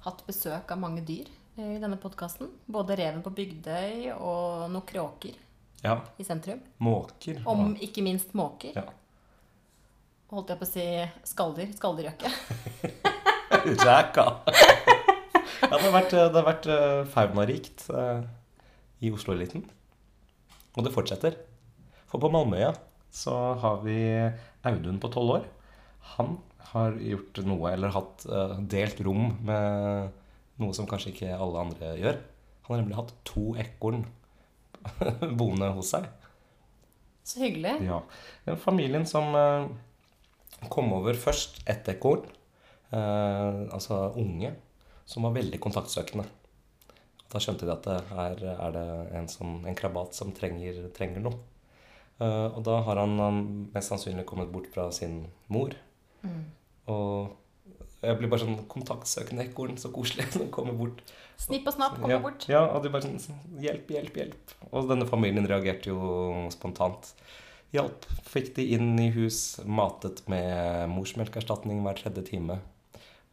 [0.05, 2.51] hatt besøk av mange dyr eh, i denne podkasten.
[2.71, 5.35] Både reven på Bygdøy og noen kråker
[5.85, 5.99] Ja.
[6.21, 6.61] i sentrum.
[6.85, 7.43] Måker.
[7.51, 8.77] Om ikke minst måker.
[8.79, 8.87] Ja.
[10.33, 10.85] Holdt jeg på å si
[11.29, 11.75] skalldyr.
[11.77, 12.31] Skalldyrjakke.
[13.85, 14.25] Ræka.
[15.65, 18.25] Ja, det har vært, det har vært eh, faunarikt eh,
[19.05, 19.63] i Oslo-eliten.
[20.75, 21.37] Og det fortsetter.
[22.15, 22.69] For på Malmøya
[23.11, 23.99] så har vi
[24.63, 25.47] Audun på tolv år.
[26.15, 26.37] Han
[26.71, 30.13] har gjort noe, eller hatt uh, delt rom med
[30.63, 32.21] noe som kanskje ikke alle andre gjør.
[32.69, 34.05] Han har nemlig hatt to ekorn
[35.41, 36.07] boende hos seg.
[37.27, 37.73] Så hyggelig.
[37.83, 37.99] Ja.
[38.47, 39.67] Den familien som uh,
[40.71, 42.29] kom over først ett ekorn,
[42.93, 44.53] uh, altså unge,
[45.03, 46.29] som var veldig kontaktsøkende.
[47.35, 48.87] Da skjønte de at det her er det
[49.19, 51.43] en, som, en krabat som trenger, trenger noe.
[52.23, 53.41] Eh, og da har han han
[53.75, 55.75] mest sannsynlig kommet bort fra sin mor.
[56.91, 57.35] Og
[58.05, 61.01] jeg blir bare sånn kontaktsøkende ekorn, så koselig, som kommer bort.
[61.41, 62.47] Snipp og snapp, kommer ja, bort.
[62.51, 64.55] Ja, og de bare sånn sånn, Hjelp, hjelp, hjelp.
[64.71, 67.15] Og denne familien reagerte jo spontant.
[67.75, 68.07] Hjalp.
[68.31, 72.61] Fikk de inn i hus, matet med morsmelkerstatning hver tredje time.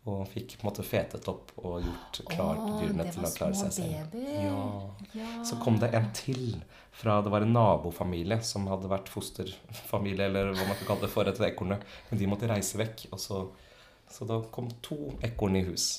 [0.09, 3.57] Og fikk på en måte fetet opp og gjort klart Å, dyrene til å klare
[3.59, 4.15] seg selv.
[4.17, 4.61] Ja.
[5.13, 5.27] Ja.
[5.45, 6.55] Så kom det en til
[6.91, 11.11] fra Det var en nabofamilie som hadde vært fosterfamilie, eller hva man kan kalle det,
[11.13, 11.77] for et ekorne.
[12.09, 13.05] Men de måtte reise vekk.
[13.21, 13.43] Så,
[14.11, 15.91] så da kom to ekorn i hus.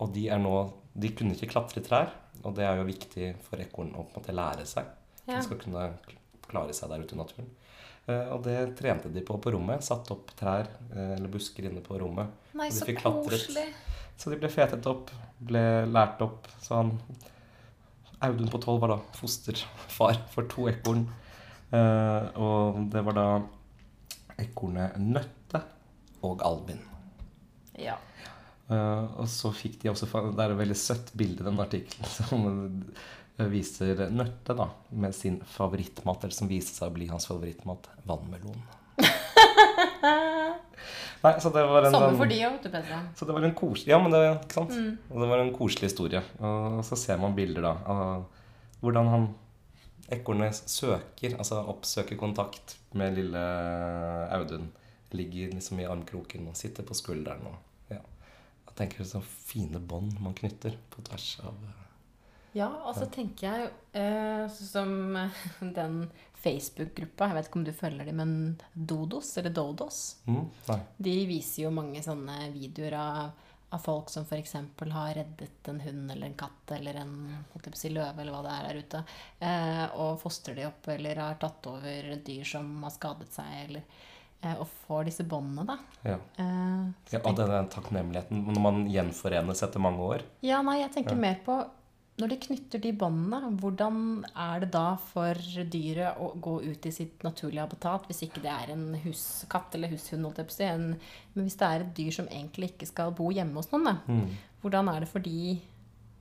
[0.00, 0.54] Og de er nå
[0.98, 2.08] De kunne ikke klatre i trær,
[2.42, 4.88] og det er jo viktig for ekorn å på en måte lære seg.
[5.28, 5.36] Ja.
[5.36, 5.84] De skal kunne
[6.48, 7.52] klare seg der ute i naturen.
[8.08, 9.84] Eh, Og det trente de på på rommet.
[9.84, 12.32] Satte opp trær eh, eller busker inne på rommet.
[12.58, 13.68] Nei, så koselig.
[14.18, 16.48] Så de ble fetet opp, ble lært opp.
[16.62, 16.96] Så han
[18.26, 21.04] Audun på tolv var da fosterfar for to ekorn.
[21.70, 23.26] Eh, og det var da
[24.42, 25.60] ekornet Nøtte
[26.26, 26.80] og Albin.
[27.78, 27.94] Ja.
[28.68, 30.04] Og så fikk de også
[30.36, 32.82] Det er et veldig søtt bilde den artikkelen
[33.46, 38.58] viser Nøtte da med sin favorittmat, eller som viste seg å bli hans favorittmat, vannmelon.
[41.18, 42.98] Nei, så det var en Sommer sånn- for de òg, vet du, Petra.
[43.18, 44.74] så det var en koselig Ja, men det, ikke sant?
[45.10, 46.22] Og det var en koselig historie.
[46.38, 48.26] Og så ser man bilder da av
[48.80, 49.26] hvordan han
[50.14, 53.42] ekornet søker, altså oppsøker kontakt med lille
[54.38, 54.70] Audun.
[55.12, 57.56] Ligger liksom i armkroken og sitter på skulderen og
[57.94, 57.98] ja.
[58.68, 61.54] Jeg tenker så fine bånd man knytter på tvers av
[62.56, 65.42] Ja, og så tenker jeg eh, som eh,
[65.78, 66.06] den
[66.38, 68.32] Facebook-gruppa, jeg vet ikke om du følger dem, men
[68.72, 70.44] Dodos, eller Dodos, mm,
[71.02, 74.54] de viser jo mange sånne videoer av, av folk som f.eks.
[74.94, 77.16] har reddet en hund eller en katt eller en
[77.74, 79.02] si, løve eller hva det er der ute,
[79.48, 83.82] eh, og fostrer de opp eller har tatt over dyr som har skadet seg, eller
[84.44, 86.06] eh, og får disse båndene, da.
[86.14, 86.20] Ja.
[86.38, 87.24] Eh, ja.
[87.24, 90.24] Og den takknemligheten når man gjenforenes etter mange år.
[90.46, 91.58] Ja, nei, jeg tenker mer på
[92.18, 93.98] når de knytter de båndene, hvordan
[94.34, 95.38] er det da for
[95.70, 99.92] dyret å gå ut i sitt naturlige habitat hvis ikke det er en huskatt eller
[99.92, 100.26] hushund?
[100.26, 100.88] en,
[101.34, 103.94] men hvis det er et dyr som egentlig ikke skal bo hjemme hos noen, da,
[104.08, 104.28] Mm.
[104.62, 105.60] hvordan er det for de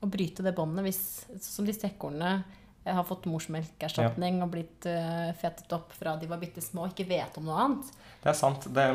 [0.04, 1.02] å bryte det båndet hvis
[1.42, 2.44] som disse ekornene
[2.86, 6.94] eh, har fått morsmelkerstatning og blitt uh, fetet opp fra de var bitte små og
[6.94, 7.90] ikke vet om noe annet?
[8.22, 8.70] Det er sant.
[8.70, 8.86] Det,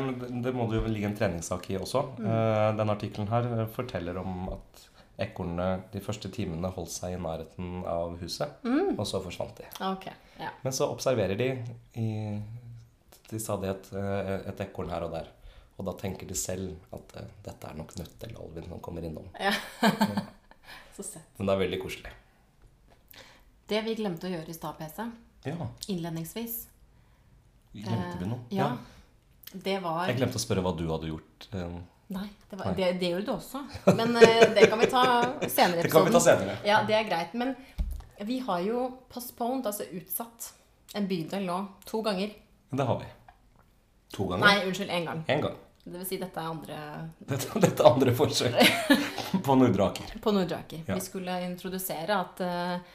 [0.45, 2.05] det må det jo ligge en treningssak i også.
[2.23, 4.87] Eh, Denne artikkelen her forteller om at
[5.21, 8.63] ekornene de første timene holdt seg i nærheten av huset,
[8.97, 9.67] og så forsvant de.
[9.91, 10.49] Okay, ja.
[10.63, 11.49] Men så observerer de
[12.01, 12.07] i,
[13.29, 15.29] til stadighet eh, et ekorn her og der.
[15.77, 19.05] Og da tenker de selv at uh, dette er nok Nøtt eller Alvin som kommer
[19.07, 19.25] innom.
[20.95, 21.31] Så søtt.
[21.39, 22.11] Men det er veldig koselig.
[23.69, 25.07] Det vi glemte å gjøre i stad, PC,
[25.49, 25.67] Ja.
[25.89, 26.59] innledningsvis
[27.73, 28.43] Glemte vi noe?
[28.53, 28.67] Ja.
[28.69, 29.57] Ja.
[29.65, 31.47] Det var Jeg glemte å spørre hva du hadde gjort.
[31.57, 32.73] eh, Nei, det, var, Nei.
[32.77, 33.63] det, det gjorde du også.
[33.95, 35.03] Men eh, det kan vi ta
[35.47, 36.57] senere Det kan vi ta senere.
[36.67, 37.33] Ja, det er greit.
[37.39, 37.55] Men
[38.27, 40.51] vi har jo postponed, altså utsatt,
[40.93, 42.33] en bydel nå to ganger.
[42.69, 43.07] Det har vi.
[44.13, 44.45] To ganger?
[44.45, 45.23] Nei, unnskyld, én gang.
[45.27, 45.61] En gang.
[45.83, 46.75] Det vil si dette er andre
[47.31, 48.53] Dette, dette andre forsøk
[49.45, 50.13] på Nordre Aker.
[50.23, 50.83] på Nordre Aker.
[50.87, 50.95] Ja.
[50.95, 52.93] Vi skulle introdusere at uh,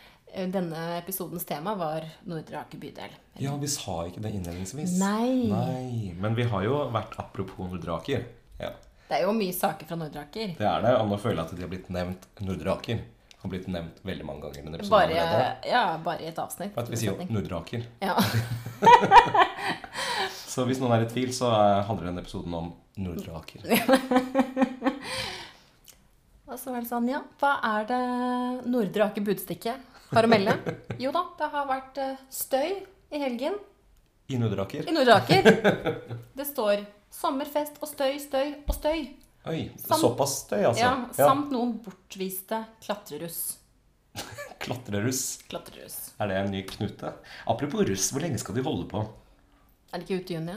[0.49, 3.13] denne episodens tema var Nordre Aker bydel.
[3.43, 4.97] Ja, vi sa ikke det innledningsvis.
[5.03, 5.49] Nei.
[5.51, 6.15] Nei.
[6.21, 8.25] Men vi har jo vært apropos Nordre Aker.
[8.59, 8.73] Ja,
[9.09, 10.51] Det er jo mye saker fra Nordre Aker.
[10.59, 10.91] det er det.
[11.01, 12.99] Og nå føler jeg at de har blitt nevnt Nordre Aker.
[13.39, 15.69] Har blitt nevnt veldig mange ganger denne Bare, allerede.
[15.71, 16.75] ja, bare i et avsnitt.
[16.77, 17.83] At vi sier jo Nordre Aker.
[18.03, 18.17] Ja.
[20.49, 23.61] Så hvis noen er i tvil, så eh, handler denne episoden om Nordre Aker.
[26.49, 27.99] Og så var det sånn, ja, hva er det
[28.73, 29.75] Nordre Aker Budstikke
[30.15, 30.55] har å melde?
[31.05, 32.71] Jo da, det har vært eh, støy
[33.13, 33.59] i helgen
[34.33, 34.89] I Nordre Aker.
[34.89, 35.43] i Nordre Aker.
[36.39, 36.77] Det står
[37.11, 39.07] sommerfest og støy, støy og støy.
[39.49, 40.83] Oi, Samt- såpass støy, altså.
[40.83, 43.57] Ja, samt noen bortviste klatreruss.
[44.59, 45.39] Klatreruss.
[45.49, 45.97] Klatreruss.
[46.19, 47.13] Er det en ny knute?
[47.47, 49.05] Apropos russ, hvor lenge skal de holde på?
[49.93, 50.57] Er det ikke ute i juni?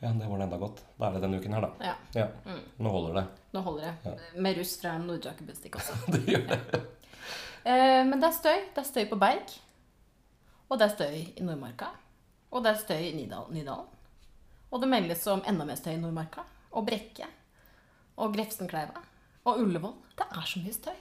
[0.00, 0.80] Ja, det var det enda godt.
[0.98, 1.70] Da er det denne uken her, da.
[1.84, 3.24] Ja, Ja, Nå holder det.
[3.52, 4.14] nå holder det.
[4.40, 5.96] Med russ fra Aker også.
[6.16, 6.80] Det gjør det.
[7.64, 8.58] Eh, men det er støy.
[8.74, 9.52] Det er støy på Berg.
[10.70, 11.90] Og det er støy i Nordmarka.
[12.50, 13.86] Og det er støy i Nydalen.
[14.70, 16.44] Og det meldes om enda mer støy i Nordmarka.
[16.78, 17.26] Og Brekke.
[18.20, 19.00] Og Grefsenkleiva.
[19.48, 19.94] Og Ullevål.
[20.18, 20.98] Det er så mye støy.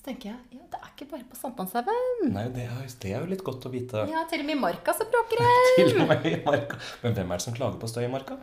[0.00, 2.30] Så tenker jeg ja, det er ikke bare på Sankthanshaugen.
[2.32, 4.06] Nei, det er, det er jo litt godt å vite.
[4.08, 5.50] Ja, til og med i Marka så bråker det.
[5.76, 6.78] Til og med i marka.
[7.02, 8.38] Men hvem er det som klager på støy i marka?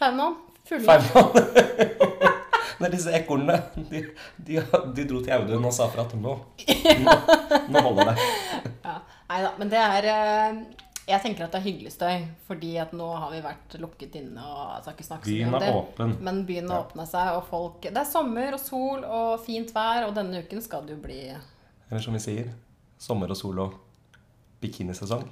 [0.00, 0.36] Faunaen.
[0.68, 1.00] Fuglene.
[2.80, 3.58] Det er disse ekornene.
[3.90, 3.98] De,
[4.40, 4.60] de,
[4.96, 6.30] de dro til Audun og sa fra at nå,
[7.04, 7.16] nå,
[7.74, 8.28] nå holder det.
[8.86, 8.94] Ja.
[9.28, 10.60] Nei da, men det er eh,
[11.10, 12.24] Jeg tenker at det er hyggelig støy.
[12.46, 16.16] Fordi at nå har vi vært lukket inne og altså, ikke snakket Byen er åpen.
[16.24, 20.06] Men byen har åpna seg, og folk Det er sommer og sol og fint vær,
[20.08, 22.50] og denne uken skal det jo bli Eller som vi sier,
[23.00, 23.78] sommer og sol og
[24.60, 25.26] bikinisesong.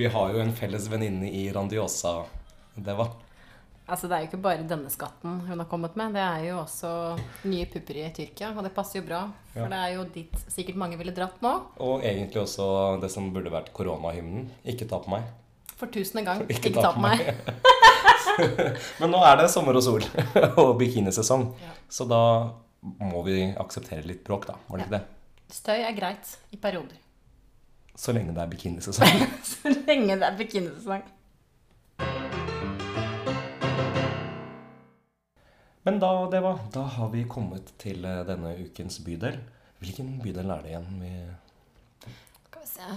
[0.00, 2.22] Vi har jo en felles venninne i Randiosa.
[2.74, 3.10] Det var
[3.90, 6.14] Altså, det er jo ikke bare denne skatten hun har kommet med.
[6.14, 6.90] Det er jo også
[7.50, 9.18] nye pupper i Tyrkia, og det passer jo bra.
[9.52, 9.68] For Ja.
[9.72, 11.52] det er jo dit sikkert mange ville dratt nå.
[11.82, 12.68] Og egentlig også
[13.02, 14.46] det som burde vært koronahymnen.
[14.64, 15.26] Ikke ta på meg.
[15.76, 16.46] For tusende gang.
[16.48, 17.26] Ikke Ikke, ta på meg.
[19.02, 20.06] Men nå er det sommer og sol
[20.62, 21.48] og bikinisesong.
[21.60, 21.74] Ja.
[21.90, 22.22] Så da
[22.80, 24.54] må vi akseptere litt bråk, da.
[24.70, 25.04] Var det ikke det?
[25.50, 26.96] Støy er greit i perioder.
[28.00, 29.24] Så lenge det er bikinisesong.
[29.50, 31.02] Så lenge det er bikinisesong.
[35.84, 39.36] Men da, det var, da har vi kommet til eh, denne ukens bydel.
[39.84, 40.88] Hvilken bydel er det igjen?
[41.02, 41.12] Vi
[42.46, 42.88] Skal vi se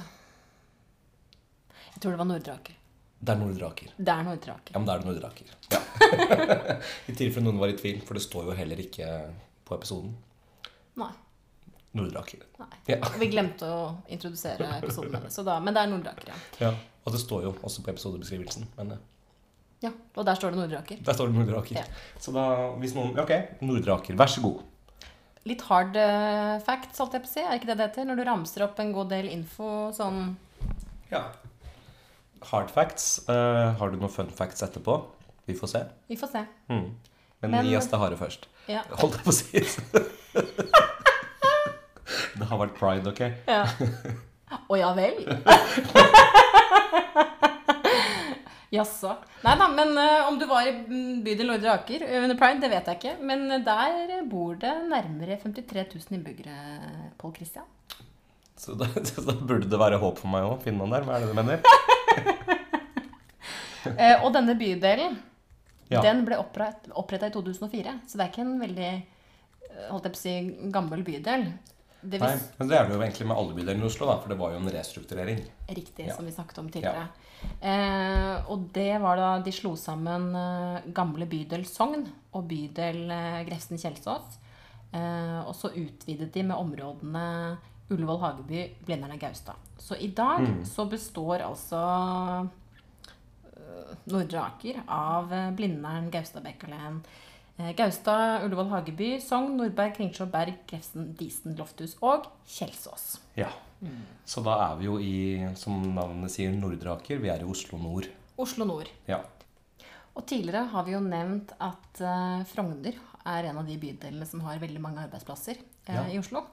[1.89, 2.79] Jeg tror det var Nordraker.
[3.23, 3.91] Det er Nordraker.
[3.97, 4.71] Det er Nordraker.
[4.71, 5.51] Ja, men da er det Nordraker.
[5.71, 5.83] Ja.
[7.11, 9.11] I tilfelle noen var i tvil, for det står jo heller ikke
[9.67, 10.15] på episoden.
[10.99, 11.11] Nei.
[11.93, 12.43] Nordre Aker.
[12.59, 12.67] nei.
[12.89, 12.97] Ja.
[13.21, 15.13] Vi glemte å introdusere episoden
[15.45, 16.37] da, men det er Nordraker, ja.
[16.67, 16.71] ja.
[17.03, 18.65] Og det står jo også på episodebeskrivelsen.
[18.79, 19.01] Men eh,
[19.83, 19.91] ja.
[20.15, 21.01] Og der står det Nordraker.
[21.03, 21.77] Der står det Nordraker.
[21.81, 21.83] Ja.
[22.21, 22.45] Så da,
[22.81, 24.61] hvis noen Ok, Nordraker, vær så god.
[25.43, 27.43] Litt hard eh, facts, holdt jeg på å si.
[27.43, 28.07] Er ikke det det heter?
[28.07, 30.37] Når du ramser opp en god del info sånn
[31.11, 31.27] Ja.
[32.49, 33.21] Hard facts.
[33.27, 34.97] Uh, har du noen fun facts etterpå?
[35.47, 35.83] Vi får se.
[36.07, 36.45] Vi får se.
[36.71, 36.87] Mm.
[37.43, 38.47] Men, Men- gi oss det harde først.
[38.71, 38.85] Ja.
[38.95, 41.03] Holdt jeg på å si.
[42.39, 43.21] det har vært pride, ok?
[43.47, 43.63] Ja.
[44.69, 45.17] Å ja vel?
[48.73, 49.11] Jaså.
[49.43, 50.71] Nei da, men uh, om du var i
[51.21, 53.13] bydel Nordre Aker under pride, det vet jeg ikke.
[53.29, 56.55] Men eh, der bor det nærmere 53 000 innbyggere,
[57.21, 57.67] Pål Christian.
[58.57, 60.65] Så da, så da burde det være håp for meg òg.
[60.73, 61.05] Noen der.
[61.05, 61.61] Hva er det du mener?
[63.93, 65.19] uh, og denne bydelen,
[65.91, 66.01] Ja.
[66.01, 67.99] den ble oppretta i 2004.
[68.09, 69.03] Så det er ikke en veldig eh,
[69.91, 70.35] holdt jeg på å si,
[70.73, 71.45] gammel bydel.
[72.03, 74.27] Det Nei, men det er det jo egentlig med alle bydelene i Oslo, da, for
[74.33, 75.37] det var jo en restrukturering.
[75.69, 76.15] Riktig, Ja.
[76.17, 77.07] som vi snakket om tidligere.
[77.61, 83.43] Eh, og det var da de slo sammen eh, gamle bydel Sogn og bydel eh,
[83.47, 84.37] Grefsen-Kjelsås.
[84.93, 87.57] Eh, og så utvidet de med områdene
[87.89, 89.55] Ullevål, Hageby, Blindern og Gaustad.
[89.77, 90.65] Så i dag Mm.
[90.65, 91.79] så består altså
[93.57, 97.32] eh, Nordre Aker av eh, Blindern, Gaustad-Bekkelen, eh,
[97.77, 103.19] Gaustad, Ullevål, Hageby, Sogn, Nordberg, Kringsjå, Berg, Grefsen, Disen, Lofthus og Kjelsås.
[103.37, 103.51] Ja.
[104.25, 105.13] Så da er vi jo i,
[105.59, 107.19] som navnet sier, Nordre Aker.
[107.21, 108.07] Vi er i Oslo nord.
[108.41, 108.89] Oslo nord.
[109.09, 109.19] Ja.
[110.17, 112.97] Og tidligere har vi jo nevnt at uh, Frogner
[113.29, 116.05] er en av de bydelene som har veldig mange arbeidsplasser uh, Ja.
[116.09, 116.45] i Oslo.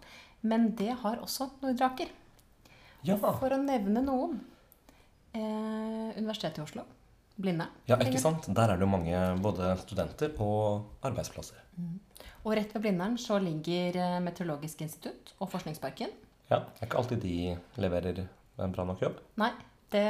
[0.42, 2.12] Men det har også Nordre Aker.
[3.06, 3.16] Ja.
[3.20, 4.40] For å nevne noen.
[5.32, 6.84] Uh, Universitetet i Oslo.
[7.40, 7.70] Blindern.
[7.88, 8.46] ja, ikke sant?
[8.54, 11.56] Der er det jo mange både studenter og arbeidsplasser.
[12.44, 16.12] Og rett ved Blindern så ligger eh, Meteorologisk institutt og Forskningsparken.
[16.50, 18.22] Ja, Det er ikke alltid de leverer
[18.60, 19.18] en bra nok jobb.
[19.40, 19.50] Nei,
[19.92, 20.06] det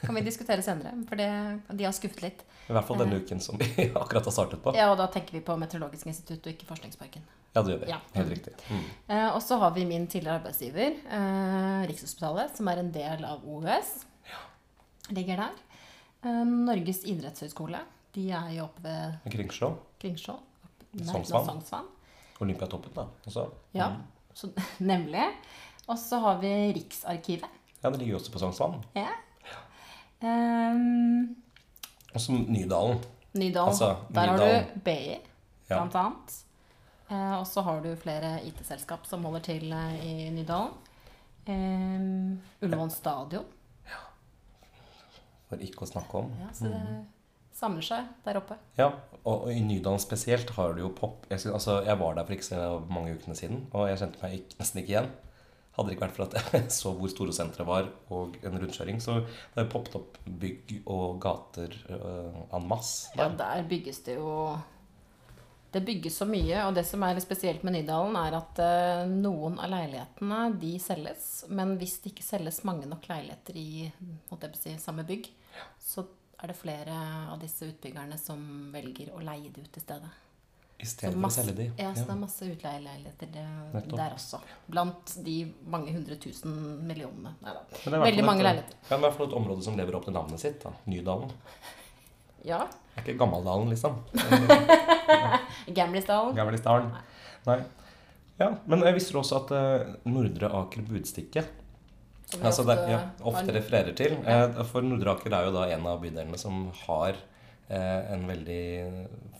[0.00, 1.28] kan vi diskutere senere, for det,
[1.70, 2.42] de har skuffet litt.
[2.68, 4.72] I hvert fall denne uken som vi akkurat har startet på.
[4.76, 7.24] Ja, Og da tenker vi på Meteorologisk institutt og ikke Forskningsparken.
[7.54, 7.90] Ja, det gjør vi.
[7.92, 8.00] Ja.
[8.16, 8.54] Helt riktig.
[8.70, 8.86] Mm.
[9.14, 13.44] Eh, og så har vi min tidligere arbeidsgiver, eh, Rikshospitalet, som er en del av
[13.46, 13.92] OUS.
[15.12, 15.52] Ligger der.
[16.24, 17.80] Eh, Norges idrettshøgskole.
[18.14, 19.68] De er jo oppe ved Kringsjå.
[20.00, 20.36] Kringsjå.
[21.04, 21.86] Sognsvann.
[22.40, 23.04] Olympiatoppen, da.
[23.26, 23.48] Også.
[23.74, 24.02] Ja, Mm.
[24.34, 25.24] så, nemlig.
[25.88, 27.44] Og så har vi Riksarkivet.
[27.82, 28.80] ja, det ligger jo også på Sognsvann.
[28.96, 29.08] Ja.
[30.22, 31.36] Um,
[32.14, 33.00] Og så Nydalen.
[33.34, 33.68] Nydalen.
[33.68, 35.18] Altså, Der har du BI,
[35.70, 35.80] Ja.
[35.82, 36.44] annet.
[37.10, 40.70] Uh, og så har du flere IT-selskap som holder til uh, i Nydalen.
[41.48, 43.44] Um, Ullevål stadion.
[45.54, 46.32] For ikke å snakke om.
[46.42, 46.82] Ja, så det
[47.54, 48.56] samler seg der oppe.
[48.78, 48.90] Ja,
[49.22, 52.26] og, og i Nydalen spesielt har du jo pop jeg, synes, altså, jeg var der
[52.26, 55.10] for ikke så mange ukene siden, og jeg kjente meg ikke, nesten ikke igjen.
[55.74, 59.00] Hadde det ikke vært for at jeg så hvor store senteret var, og en rundkjøring,
[59.02, 63.10] så det har poppet opp bygg og gater uh, en masse.
[63.14, 63.36] Ja, Der.
[63.42, 64.54] der bygges det jo
[65.74, 69.58] Det bygges så mye, og det som er spesielt med Nydalen, er at uh, noen
[69.58, 73.90] av leilighetene de selges, men hvis det ikke selges mange nok leiligheter i
[74.60, 75.32] si, samme bygg,
[75.80, 76.04] så
[76.42, 76.94] er det flere
[77.32, 80.10] av disse utbyggerne som velger å leie det ut i stedet.
[80.74, 81.66] I stedet stedet for å selge de.
[81.78, 84.40] ja, så det er masse utleieleiligheter det- der også.
[84.68, 85.36] Blant de
[85.70, 86.50] mange hundre tusen
[86.86, 87.32] millionene.
[87.40, 87.60] Neida.
[87.70, 88.76] Men det er i hvert Veldig mange et- leiligheter.
[88.90, 90.60] Ja, er i hvert fall et område som lever opp til navnet sitt.
[90.62, 90.72] da.
[90.86, 91.30] Nydalen.
[92.44, 92.58] Ja.
[92.94, 93.94] Det er ikke Gammeldalen, liksom.
[95.74, 96.34] Gamlisdalen.
[96.36, 96.90] Gamlisdalen.
[97.46, 97.58] Nei.
[98.38, 101.44] Ja, men jeg visste også at eh, Nordre Aker Budstikke
[102.30, 104.16] Som altså, ofte, det, ja, ofte refererer til.
[104.24, 104.64] Ja.
[104.66, 107.18] for Nordre Aker er jo da en av bydelene som har
[107.68, 108.64] eh, en veldig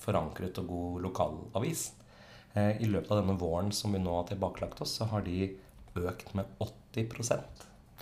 [0.05, 1.88] forankret og god lokalavis.
[2.55, 5.49] Eh, I løpet av denne våren som vi nå har tilbakelagt oss, så har de
[5.94, 7.09] økt med 80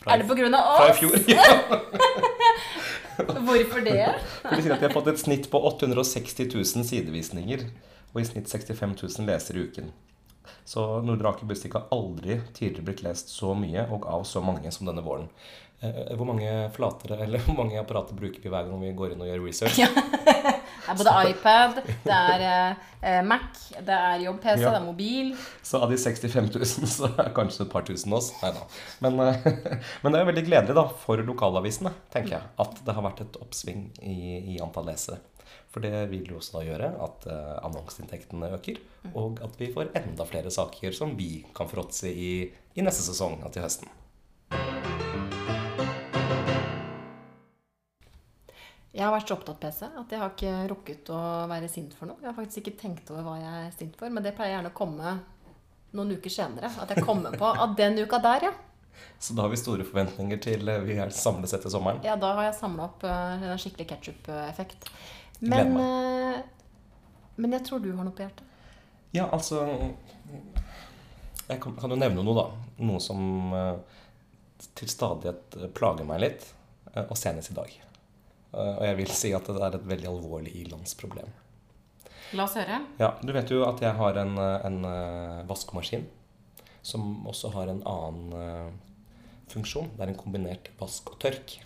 [0.03, 1.17] fra, Er det på grunn av fra i fjor.
[1.33, 3.29] Ja.
[3.45, 4.07] Hvorfor det?
[4.43, 7.67] For de sier at de har fått et snitt på 860 000 sidevisninger
[8.13, 9.91] og i snitt 65 000 lesere i uken.
[10.65, 14.71] Så Nordre Aker Budstikk har aldri tidligere blitt lest så mye og av så mange
[14.75, 15.29] som denne våren.
[15.83, 19.23] Eh, Hvor mange flatere, eller hvor mange apparater bruker vi hver gang vi går inn
[19.25, 19.79] og gjør research?
[19.83, 19.89] Ja.
[20.83, 22.43] Det er både iPad, det er
[23.03, 24.71] eh, Mac, det er jobb-PC, Ja.
[24.75, 25.29] det er mobil.
[25.63, 28.33] Så av de 65 000, så er kanskje et par tusen oss.
[28.43, 28.65] Nei da.
[29.07, 29.47] Men, eh,
[30.03, 33.39] men det er veldig gledelig da, for lokalavisene, tenker jeg, at det har vært et
[33.43, 34.17] oppsving i,
[34.55, 35.19] i antall lesere.
[35.73, 38.81] For det vil jo også da gjøre at eh, annonseinntektene øker,
[39.17, 42.33] og at vi får enda flere saker som vi kan fråtse i
[42.73, 43.91] i neste sesong og til høsten.
[48.93, 52.11] Jeg har vært så opptatt PC at jeg har ikke rukket å være sint for
[52.11, 52.21] noe.
[52.21, 54.73] Jeg har faktisk ikke tenkt over hva jeg er sint for, men det pleier gjerne
[54.73, 55.15] å komme
[55.97, 56.69] noen uker senere.
[56.81, 58.53] At jeg kommer på at den uka der, ja.
[59.25, 62.03] Så da har vi store forventninger til eh, vi er samles etter sommeren.
[62.05, 64.91] Ja, da har jeg samla opp eh, en skikkelig ketsjup-effekt.
[65.43, 66.41] Men, eh,
[67.37, 68.49] men jeg tror du har noe på hjertet.
[69.13, 69.65] Ja, altså
[71.49, 72.45] Jeg kan, kan jo nevne noe, da.
[72.87, 73.99] Noe som eh,
[74.79, 76.47] til stadighet plager meg litt,
[76.95, 77.75] eh, og senest i dag.
[77.75, 81.35] Eh, og jeg vil si at det er et veldig alvorlig ilandsproblem.
[82.39, 82.79] La oss høre.
[83.03, 84.79] Ja, du vet jo at jeg har en, en
[85.51, 86.07] vaskemaskin
[86.81, 88.79] som også har en annen
[89.53, 89.91] funksjon.
[89.99, 91.59] Det er en kombinert vask og tørk.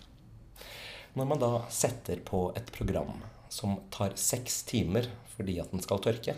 [1.15, 3.15] Når man da setter på et program
[3.57, 6.33] som tar seks timer fordi at den skal tørke,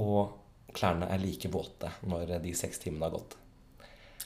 [0.00, 3.38] og klærne er like våte når de seks timene har gått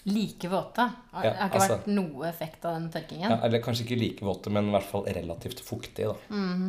[0.06, 0.84] Like våte.
[0.86, 3.30] Det har ikke altså- vært noe effekt av den tørkingen?
[3.32, 6.12] ja, Eller kanskje ikke like våte, men i hvert fall relativt fuktige.
[6.30, 6.68] Da,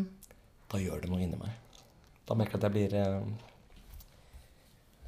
[0.73, 1.51] da gjør det noe inni meg.
[2.25, 3.21] Da merker jeg at jeg blir eh,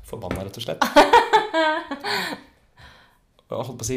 [0.06, 0.86] forbanna, rett og slett.
[3.50, 3.96] Jeg holdt på å si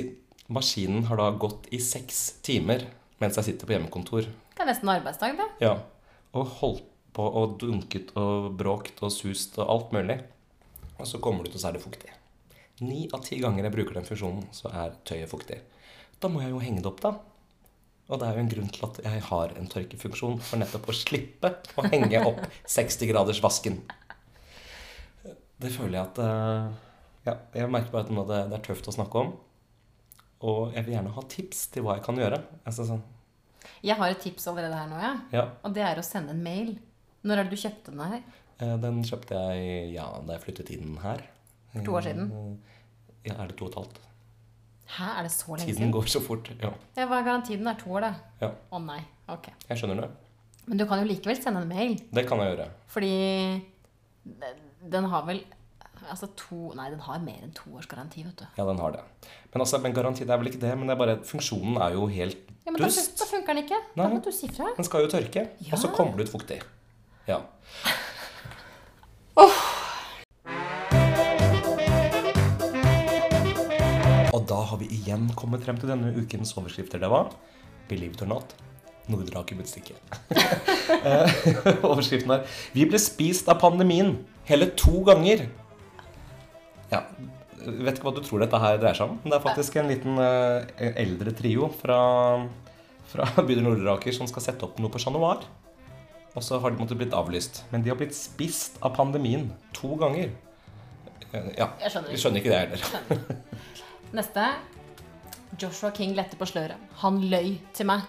[0.49, 2.87] Maskinen har da gått i seks timer
[3.21, 4.25] mens jeg sitter på hjemmekontor.
[4.53, 5.49] Det er nesten arbeidsdag, det.
[5.65, 5.77] Ja,
[6.37, 10.19] Og holdt på og dunket og bråkt og sust og alt mulig.
[10.99, 12.12] Og så kommer du til å det fuktig.
[12.81, 15.59] Ni av ti ganger jeg bruker den funksjonen, så er tøyet fuktig.
[16.23, 17.12] Da må jeg jo henge det opp, da.
[18.09, 20.97] Og det er jo en grunn til at jeg har en tørkefunksjon, for nettopp å
[20.97, 22.41] slippe å henge opp
[22.77, 23.79] 60-gradersvasken.
[25.62, 26.73] Det føler jeg at eh,
[27.29, 29.35] Ja, jeg merker bare at det, det er tøft å snakke om.
[30.43, 32.41] Og jeg vil gjerne ha tips til hva jeg kan gjøre.
[32.67, 33.05] Altså sånn,
[33.83, 35.12] Jeg har et tips allerede her nå, ja.
[35.35, 36.77] ja, Og det er å sende en mail.
[37.27, 38.23] Når er det du kjøpte den her?
[38.62, 41.23] Eh, Den kjøpte jeg ja, da jeg flyttet inn her.
[41.73, 42.31] For to år siden?
[42.31, 42.79] Eh,
[43.31, 43.99] Ja, er det to og et halvt?
[44.92, 45.77] Hæ, er det så lenge siden?
[45.79, 46.49] Tiden går så fort.
[46.61, 47.62] Ja, Ja, Hva er garantien?
[47.64, 48.14] Det er to år, det.
[48.42, 48.51] ja.
[48.73, 49.01] Å nei.
[49.31, 49.47] Ok.
[49.68, 50.09] Jeg skjønner det.
[50.66, 51.95] Men du kan jo likevel sende en mail.
[52.12, 52.68] Det kan jeg gjøre.
[52.87, 53.12] Fordi
[54.92, 55.40] den har vel
[56.11, 58.47] Altså to Nei, den har mer enn to års garanti, vet du.
[58.59, 59.03] Ja, den har det.
[59.53, 61.97] Men, altså, men garanti det er vel ikke det, men det er bare funksjonen er
[61.97, 63.81] jo helt Ja, men da, da funker den ikke.
[63.97, 64.15] Da Nei.
[64.15, 64.71] må du si fra.
[64.77, 66.61] Den skal jo tørke, og så kommer det ut fuktig.
[67.29, 67.41] Ja.
[74.33, 77.03] Og da har vi igjen kommet frem til denne ukens overskrifter.
[77.03, 77.33] Det var
[77.91, 78.55] Believe it or not.
[79.11, 79.99] Nordre Aker Budstikke.
[80.93, 81.31] Eh,
[81.88, 82.43] Overskriften er
[82.75, 84.11] Vi ble spist av pandemien
[84.47, 85.47] hele to ganger.
[86.92, 87.00] Ja,
[87.62, 89.18] vet ikke hva du tror dette her dreier seg om.
[89.22, 90.62] men Det er faktisk en liten uh,
[91.00, 91.98] eldre trio fra,
[93.12, 95.46] fra bydel Nord-Aker som skal sette opp noe på Chat Noir.
[96.33, 97.62] Og så har de måttet blitt avlyst.
[97.72, 100.33] Men de har blitt spist av pandemien to ganger.
[101.33, 103.50] Uh, Ja, Jeg skjønner vi skjønner ikke det heller.
[104.12, 104.46] Neste.
[105.61, 106.81] Joshua King lette på sløret.
[107.05, 108.05] Han løy til meg.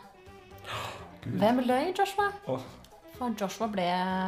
[1.24, 2.30] Hvem løy, Joshua?
[2.52, 2.64] Åh,
[3.18, 3.86] For Joshua ble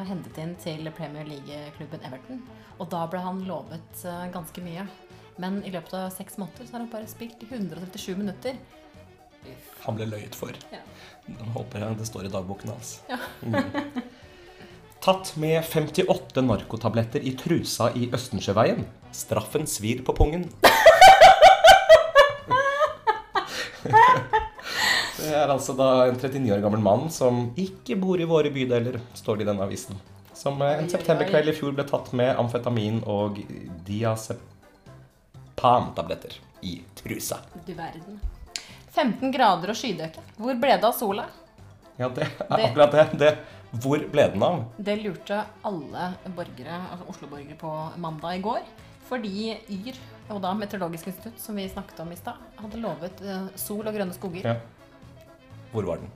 [0.09, 2.41] hentet inn til Premier League-klubben Everton.
[2.77, 4.85] Og da ble han lovet eh, ganske mye.
[5.41, 8.53] Men i løpet av seks måneder så har han bare spilt i 137 minutter.
[9.85, 10.53] han ble løyet for.
[10.71, 10.79] Ja.
[11.25, 12.99] Den håper jeg det står i dagboken hans.
[13.09, 13.17] Ja.
[13.41, 14.01] Mm.
[15.05, 18.85] Tatt med 58 narkotabletter i trusa i Østensjøveien.
[19.13, 20.49] Straffen svir på pungen.
[25.25, 28.99] Det er altså da en 39 år gammel mann som ikke bor i våre bydeler,
[29.17, 29.95] står det i denne avisen.
[30.35, 33.39] Som eh, en septemberkveld i fjor ble tatt med amfetamin og
[33.87, 36.33] diazepam-tabletter
[36.67, 37.37] i trusa.
[37.65, 38.19] Du verden.
[38.95, 40.19] 15 grader og skydøke.
[40.37, 41.25] Hvor ble det av sola?
[41.97, 42.31] Ja, det er
[42.69, 43.05] akkurat det.
[43.19, 43.37] det.
[43.83, 44.63] Hvor ble den av?
[44.77, 47.71] Det lurte alle borgere, altså Oslo-borgere på
[48.03, 48.61] mandag i går.
[49.09, 49.95] Fordi Yr,
[50.33, 53.93] og da Meteorologisk institutt, som vi snakket om i stad, hadde lovet eh, sol og
[53.93, 54.43] grønne skoger.
[54.47, 54.55] Ja.
[55.75, 56.11] Hvor var den?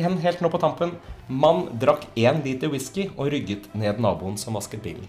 [0.00, 0.94] En helt nå på tampen.
[1.28, 5.04] Mann drakk én liter whisky og rygget ned naboen som vasket bilen.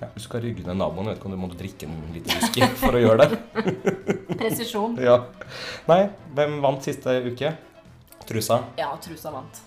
[0.00, 1.06] Ja, du skal rygge ned naboen.
[1.06, 3.38] Jeg vet ikke om du må drikke en liter whisky for å gjøre det.
[4.34, 4.98] Presisjon.
[4.98, 5.20] Ja.
[5.86, 6.00] Nei,
[6.34, 7.54] hvem vant siste uke?
[8.26, 8.58] Trusa.
[8.80, 9.62] Ja, trusa vant.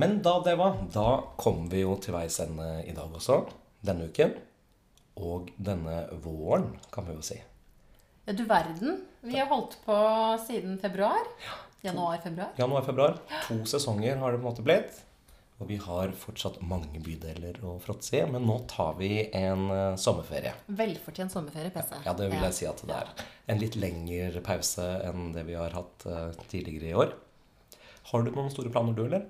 [0.00, 3.42] Men da det var, da kom vi jo til veis ende i dag også.
[3.84, 4.38] Denne uken.
[5.20, 7.44] Og denne våren, kan vi jo si.
[8.24, 9.04] Ja, du verden.
[9.20, 9.94] Vi har holdt på
[10.46, 11.26] siden februar.
[11.84, 12.54] Januar-februar.
[12.56, 13.18] Januar-februar.
[13.48, 15.02] To sesonger har det på en måte blitt.
[15.60, 18.22] Og vi har fortsatt mange bydeler å fråtse i.
[18.32, 20.54] Men nå tar vi en eh, sommerferie.
[20.80, 22.00] Velfortjent sommerferie, PC.
[22.06, 23.12] Ja, det vil jeg si at det er.
[23.52, 27.14] En litt lengre pause enn det vi har hatt eh, tidligere i år.
[28.08, 29.28] Har du noen store planer, du, eller?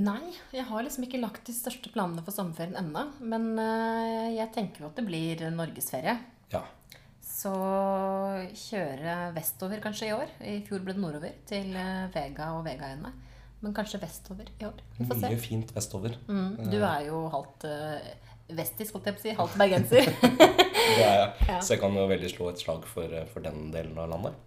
[0.00, 3.10] Nei, jeg har liksom ikke lagt de største planene for sommerferien ennå.
[3.20, 6.16] Men eh, jeg tenker jo at det blir norgesferie.
[6.56, 6.64] Ja.
[7.40, 7.50] Så
[8.66, 10.32] kjøre vestover kanskje i år.
[10.44, 13.12] I fjor ble det nordover til eh, Vega og Vegaøyene.
[13.60, 14.82] Men kanskje vestover i år.
[14.98, 15.30] Vi får se.
[15.30, 16.16] Mye fint vestover.
[16.28, 18.06] Mm, du er jo halvt uh,
[18.56, 19.34] vestisk, holdt jeg på å si.
[19.40, 20.08] Halvt bergenser.
[20.90, 21.34] Det er jeg.
[21.46, 21.58] Ja.
[21.62, 24.38] Så jeg kan jo veldig slå et slag for, eh, for den delen av landet.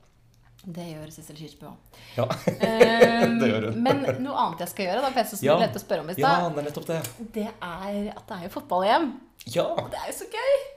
[0.64, 2.02] det gjør Sissel Kyrkjebø òg.
[2.18, 2.26] Ja,
[3.40, 3.80] Det gjør hun.
[3.86, 5.56] men noe annet jeg skal gjøre, da, for jeg synes Ja.
[5.56, 7.28] det er lett å spørre om i ja stad, det er det.
[7.38, 9.10] det er at det er jo fotball-EM.
[9.56, 9.68] Ja!
[9.78, 10.73] Og det er jo så gøy!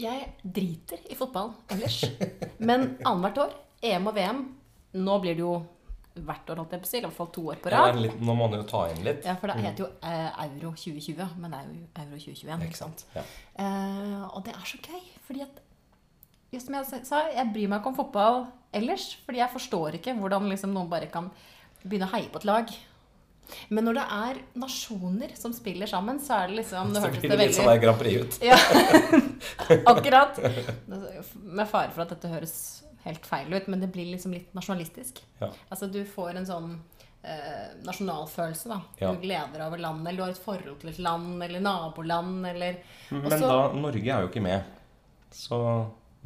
[0.00, 2.00] Jeg driter i fotball ellers.
[2.68, 3.52] Men annethvert år,
[3.90, 4.40] EM og VM
[5.00, 5.52] Nå blir det jo
[6.26, 6.98] hvert år, holdt jeg på å si.
[6.98, 7.98] I hvert fall to år på ja rad.
[8.02, 9.22] litt, nå må man jo ta inn litt.
[9.26, 12.64] Ja, for det heter jo eh, Euro 2020, men det er jo Euro 2021.
[12.66, 13.04] Ikke sant?
[13.14, 13.22] Ja.
[13.62, 15.60] Eh, og det er så gøy, fordi at
[16.50, 18.42] just som jeg sa, jeg bryr meg ikke om fotball
[18.76, 19.12] ellers.
[19.26, 21.30] Fordi jeg forstår ikke hvordan liksom noen bare kan
[21.84, 22.74] begynne å heie på et lag.
[23.68, 27.32] Men når det er nasjoner som spiller sammen, så er det liksom Så blir det
[27.32, 28.38] det litt sånn veldig der Grand Prix ut.
[28.44, 28.58] Ja,
[29.92, 30.40] akkurat.
[30.86, 32.56] Med fare for at dette høres
[33.06, 35.22] helt feil ut, men det blir liksom litt nasjonalistisk.
[35.40, 35.50] Ja.
[35.68, 36.72] Altså du får en sånn
[37.22, 38.80] eh, nasjonalfølelse, da.
[39.00, 39.12] Ja.
[39.12, 42.80] Du gleder over landet, eller du har et forhold til et land, eller naboland, eller
[43.10, 43.46] Men Også...
[43.46, 44.76] da, Norge er jo ikke med.
[45.34, 45.60] Så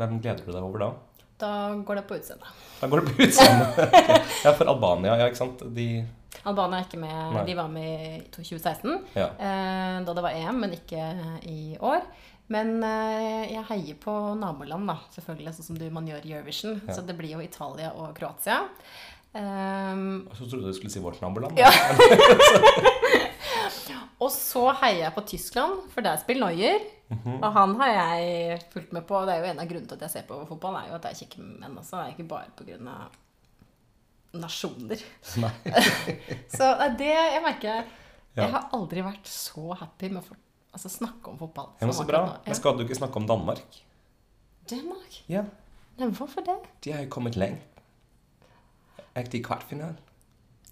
[0.01, 0.93] hvem gleder du deg over da?
[1.39, 1.53] Da
[1.87, 2.61] går det på utseendet.
[2.81, 3.97] Da går det på utseendet.
[4.45, 5.65] ja, for Albania, ja, ikke sant?
[5.77, 5.89] De
[6.45, 7.17] Albania er ikke med.
[7.35, 7.45] Nei.
[7.49, 9.27] De var med i 2016, Ja.
[9.39, 11.09] eh, da det var EM, men ikke
[11.49, 12.05] i år.
[12.53, 16.81] Men eh, jeg heier på naboland, da, selvfølgelig, sånn som du, man gjør i Eurovision.
[16.87, 16.97] Ja.
[16.99, 18.63] Så det blir jo Italia og Kroatia.
[19.35, 21.59] Um, så trodde du skulle si vårt naboland.
[21.59, 21.73] Ja.
[24.23, 26.85] og så heier jeg på Tyskland, for der spiller Neuer.
[27.15, 27.41] -hmm.
[27.41, 29.17] Og han har jeg fulgt med på.
[29.19, 30.99] og Det er jo en av grunnene til at jeg ser på fotball, er jo
[30.99, 31.97] at jeg er med menn også.
[31.97, 32.97] Det er ikke bare pga.
[34.41, 35.03] Nasjoner.
[36.57, 37.85] Så det jeg merker.
[38.35, 40.37] Jeg har aldri vært så happy med å
[40.75, 41.69] altså, snakke om fotball.
[41.79, 42.25] Ja, men så bra.
[42.43, 43.79] Men skal du ikke snakke om Danmark?
[44.71, 45.21] Danmark?
[45.31, 45.45] Ja,
[46.01, 46.57] Nei, hvorfor det?
[46.83, 47.63] de har jo kommet lenge.
[49.15, 50.01] Er ikke de i kvartfinalen?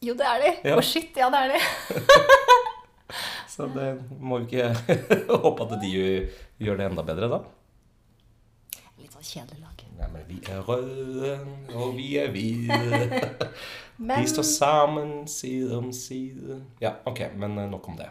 [0.03, 0.51] Jo, det er de.
[0.73, 2.01] Å, Og shit, ja, det er de.
[3.53, 3.89] Så det
[4.19, 4.97] må vi ikke
[5.45, 7.39] håpe at de gjør det enda bedre, da.
[8.99, 9.72] Litt sånn kjedelig lag.
[10.03, 11.37] Nei, men vi er røde,
[11.79, 13.51] og vi er hvite.
[14.03, 16.57] Men Vi står sammen side om side.
[16.83, 18.09] Ja, ok, men eh, nok om det.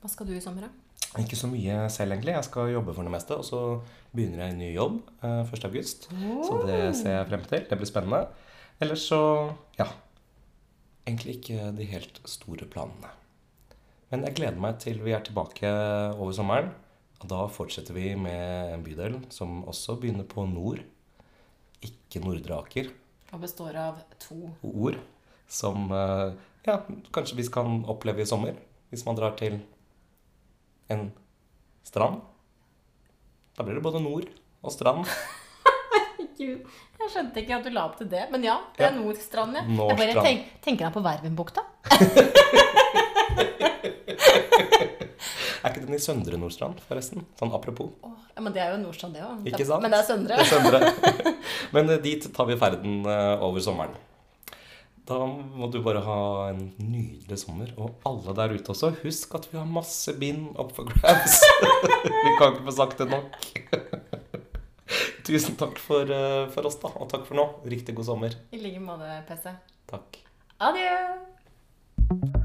[0.00, 1.20] hva skal du i sommer, da?
[1.22, 2.32] Ikke så mye selv, egentlig.
[2.34, 3.36] Jeg skal jobbe for det meste.
[3.38, 3.60] Og så
[4.16, 5.68] begynner jeg en ny jobb eh, 1.
[5.68, 6.08] august.
[6.48, 7.68] Så det ser jeg frem til.
[7.70, 8.24] Det blir spennende.
[8.82, 9.20] Ellers så
[9.78, 9.86] ja.
[11.06, 13.12] Egentlig ikke de helt store planene.
[14.10, 15.70] Men jeg gleder meg til vi er tilbake
[16.16, 16.72] over sommeren.
[17.22, 20.82] Og da fortsetter vi med en bydel som også begynner på nord.
[21.84, 22.86] Ikke Nordre Aker.
[23.32, 24.96] Og består av to Ord
[25.48, 26.30] som eh,
[26.66, 26.78] ja,
[27.14, 28.54] kanskje vi kan oppleve i sommer.
[28.90, 29.58] Hvis man drar til
[30.92, 31.10] en
[31.84, 32.20] strand.
[33.56, 34.28] Da blir det både nord
[34.62, 35.04] og strand.
[36.38, 36.58] Gud,
[36.98, 38.24] jeg skjønte ikke at du la opp til det.
[38.32, 38.98] Men ja, det er Ja.
[39.00, 39.62] Nordstrand, ja.
[39.66, 40.14] Jeg Nordstrand.
[40.14, 41.62] bare tenk, tenker deg på Vervenbukta.
[45.62, 47.24] Er ikke den i Søndre Nordstrand, forresten?
[47.40, 47.94] Sånn apropos.
[48.06, 49.46] Oh, ja, men det er jo Nordstrand, det òg.
[49.50, 49.84] Ikke sant?
[49.84, 50.38] Men det er Søndre.
[50.38, 51.34] Det er Søndre.
[51.74, 53.96] Men eh, dit tar vi ferden eh, over sommeren.
[55.08, 56.18] Da må du bare ha
[56.50, 57.70] en nydelig sommer.
[57.80, 61.40] Og alle der ute også, husk at vi har masse bind opp for grabs.
[62.04, 63.38] vi kan ikke få sagt det nok.
[65.28, 66.92] Tusen takk for, eh, for oss, da.
[66.96, 67.48] Og takk for nå.
[67.68, 68.36] Riktig god sommer.
[68.52, 69.56] I like måte, PC.
[69.88, 70.22] Takk.
[70.68, 72.36] Adjø!